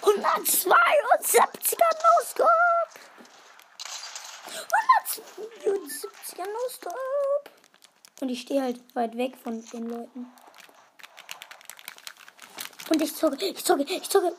Hundertzweiundsiebziger 0.00 1.90
No-Scope. 2.02 2.73
172er 5.20 6.44
No-Scope. 6.44 7.50
Und 8.20 8.28
ich 8.28 8.40
stehe 8.42 8.62
halt 8.62 8.80
weit 8.94 9.16
weg 9.16 9.36
von 9.36 9.64
den 9.66 9.88
Leuten. 9.88 10.26
Und 12.90 13.02
ich 13.02 13.14
zocke, 13.14 13.44
ich 13.44 13.64
zocke, 13.64 13.82
ich 13.82 14.08
zocke. 14.08 14.36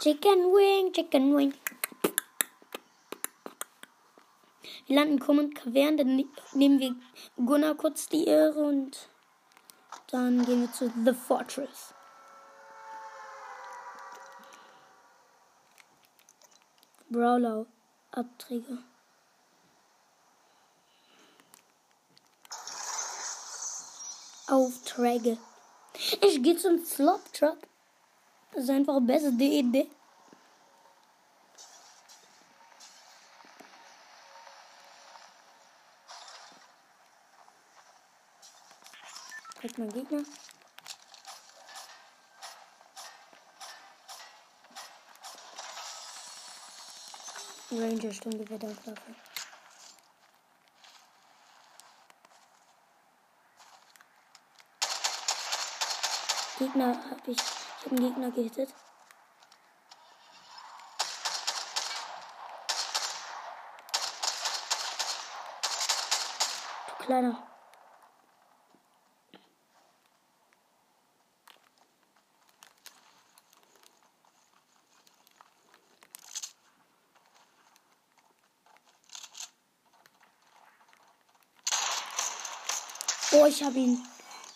Chicken 0.00 0.52
Wing, 0.52 0.92
Chicken 0.92 1.36
Wing. 1.36 1.54
Wir 4.86 4.96
landen 4.96 5.20
Common 5.20 5.54
Cavern, 5.54 5.96
dann 5.96 6.16
ne-, 6.16 6.28
nehmen 6.54 6.80
wir 6.80 6.94
Gunnar 7.36 7.76
kurz 7.76 8.08
die 8.08 8.26
Ehre 8.26 8.60
und 8.60 9.08
dann 10.10 10.44
gehen 10.44 10.62
wir 10.62 10.72
zu 10.72 10.92
The 11.04 11.14
Fortress. 11.14 11.94
Brawler 17.08 17.66
Abträge. 18.12 18.78
Aufträge. 24.48 25.38
Ich 26.20 26.42
gehe 26.42 26.56
zum 26.56 26.84
Slop 26.84 27.32
Truck. 27.32 27.56
Das 28.52 28.64
ist 28.64 28.70
einfach 28.70 28.96
eine 28.96 29.06
bessere 29.06 29.32
Idee. 29.32 29.90
Kriegt 39.58 39.78
mein 39.78 39.90
Gegner. 39.90 40.22
Ranger 47.78 48.12
Sturmgewehrwaffe. 48.12 48.94
Gegner 56.58 56.88
habe 57.10 57.30
ich. 57.30 57.38
Ich 57.38 57.86
habe 57.86 57.96
einen 57.96 58.08
Gegner 58.08 58.30
gehittet. 58.30 58.74
Du 66.88 67.04
kleiner. 67.04 67.51
Ich 83.52 83.62
habe 83.62 83.78
ihn. 83.78 84.02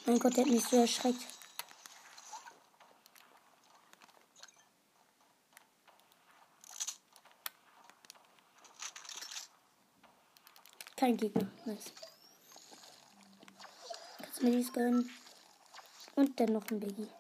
Mein 0.07 0.19
Gott, 0.19 0.37
der 0.37 0.45
hat 0.45 0.51
mich 0.51 0.65
so 0.65 0.77
erschreckt. 0.77 1.21
Kein 10.97 11.17
Gegner. 11.19 11.47
Nice. 11.67 11.93
Kannst 14.23 14.43
mir 14.43 14.53
dies 14.53 14.73
gönnen. 14.73 15.11
Und 16.15 16.41
dann 16.41 16.55
noch 16.55 16.65
ein 16.71 16.81
Biggie. 16.81 17.11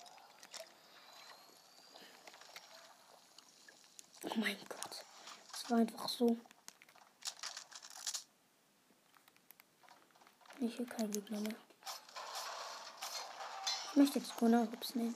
Oh 4.25 4.37
mein 4.37 4.57
Gott. 4.67 5.05
Das 5.53 5.71
war 5.71 5.79
einfach 5.79 6.09
so. 6.09 6.39
Ich 10.59 10.79
will 10.79 10.87
kein 10.87 11.13
Gegner 11.13 11.41
mehr. 11.41 11.66
Ich 13.97 13.99
möchte 13.99 14.19
jetzt 14.19 14.37
Gunnar 14.37 14.69
Hups 14.71 14.95
nehmen. 14.95 15.15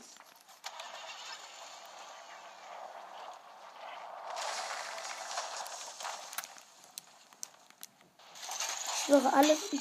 Ich 8.86 9.04
schwöre, 9.04 9.34
alle, 9.34 9.54
die 9.70 9.80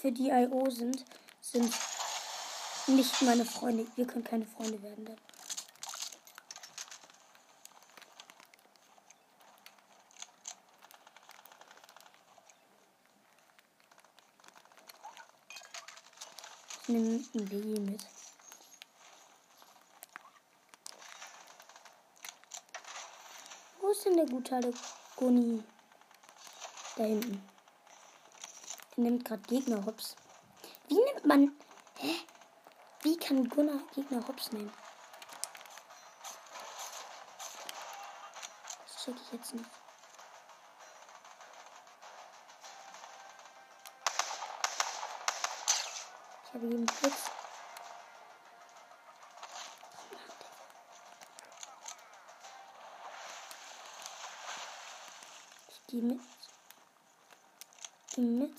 für 0.00 0.10
die 0.10 0.30
IO 0.30 0.70
sind, 0.70 1.04
sind 1.42 1.74
nicht 2.86 3.20
meine 3.20 3.44
Freunde. 3.44 3.86
Wir 3.96 4.06
können 4.06 4.24
keine 4.24 4.46
Freunde 4.46 4.82
werden 4.82 5.04
dann. 5.04 5.18
Ich 16.80 16.88
nehme 16.88 17.22
ein 17.34 17.44
Baby 17.44 17.78
mit. 17.78 18.00
Wo 23.80 23.91
ist 24.02 24.06
denn 24.06 24.16
der 24.16 24.26
gute 24.26 24.74
Goni? 25.14 25.62
Da 26.96 27.04
hinten. 27.04 27.48
Er 28.96 29.02
nimmt 29.04 29.24
gerade 29.24 29.42
Gegner 29.42 29.84
hops. 29.86 30.16
Wie 30.88 30.96
nimmt 30.96 31.24
man. 31.24 31.56
Hä? 31.98 32.16
Wie 33.02 33.16
kann 33.16 33.48
Gunnar 33.48 33.78
Gegner 33.94 34.26
hops 34.26 34.50
nehmen? 34.50 34.72
Das 38.86 39.04
check 39.04 39.14
ich 39.14 39.32
jetzt 39.34 39.54
nicht. 39.54 39.70
Ich 46.44 46.54
habe 46.54 46.66
jeden 46.66 46.86
Blitz. 46.86 47.41
Gehe 55.92 56.00
mit. 56.00 56.20
Geh 58.14 58.22
mit. 58.22 58.50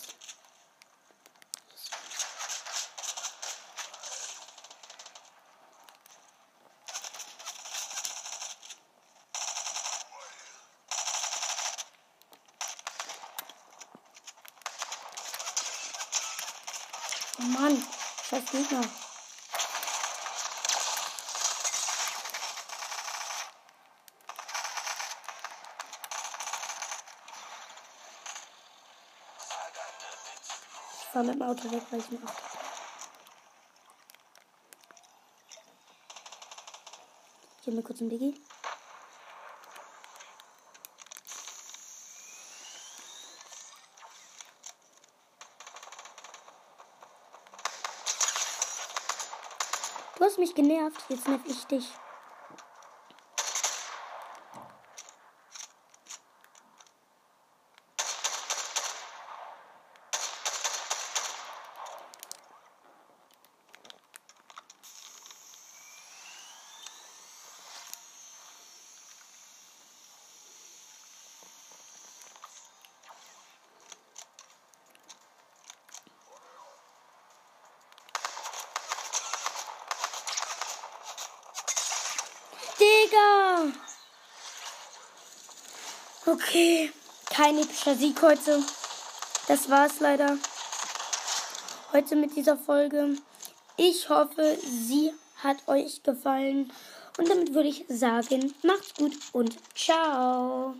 Oh 17.39 17.41
Mann, 17.41 17.83
scheiß 18.29 18.45
Gegner. 18.51 18.81
Ich 30.95 31.02
fahre 31.13 31.25
mit 31.25 31.35
dem 31.35 31.43
Auto 31.43 31.71
weg, 31.71 31.83
weil 31.91 31.99
ich 31.99 32.09
Auto 32.09 32.23
habe. 32.23 32.33
Ich 37.61 37.67
habe 37.67 37.77
mir 37.77 37.83
kurz 37.83 38.01
einen 38.01 38.09
Biggie. 38.09 38.33
Du 50.17 50.25
hast 50.25 50.39
mich 50.39 50.55
genervt, 50.55 51.05
jetzt 51.09 51.27
nerv 51.27 51.41
ich 51.45 51.63
dich. 51.65 51.93
Digga! 82.79 83.71
Okay, 86.25 86.91
kein 87.43 87.57
epischer 87.59 87.95
Sieg 87.95 88.21
heute. 88.21 88.63
Das 89.49 89.69
war's 89.69 89.99
leider. 89.99 90.37
Heute 91.91 92.15
mit 92.15 92.37
dieser 92.37 92.55
Folge. 92.55 93.17
Ich 93.75 94.07
hoffe, 94.07 94.57
sie 94.61 95.11
hat 95.43 95.57
euch 95.67 96.03
gefallen. 96.03 96.71
Und 97.17 97.29
damit 97.29 97.53
würde 97.53 97.67
ich 97.67 97.83
sagen, 97.89 98.53
macht's 98.63 98.93
gut 98.93 99.17
und 99.33 99.57
ciao. 99.75 100.75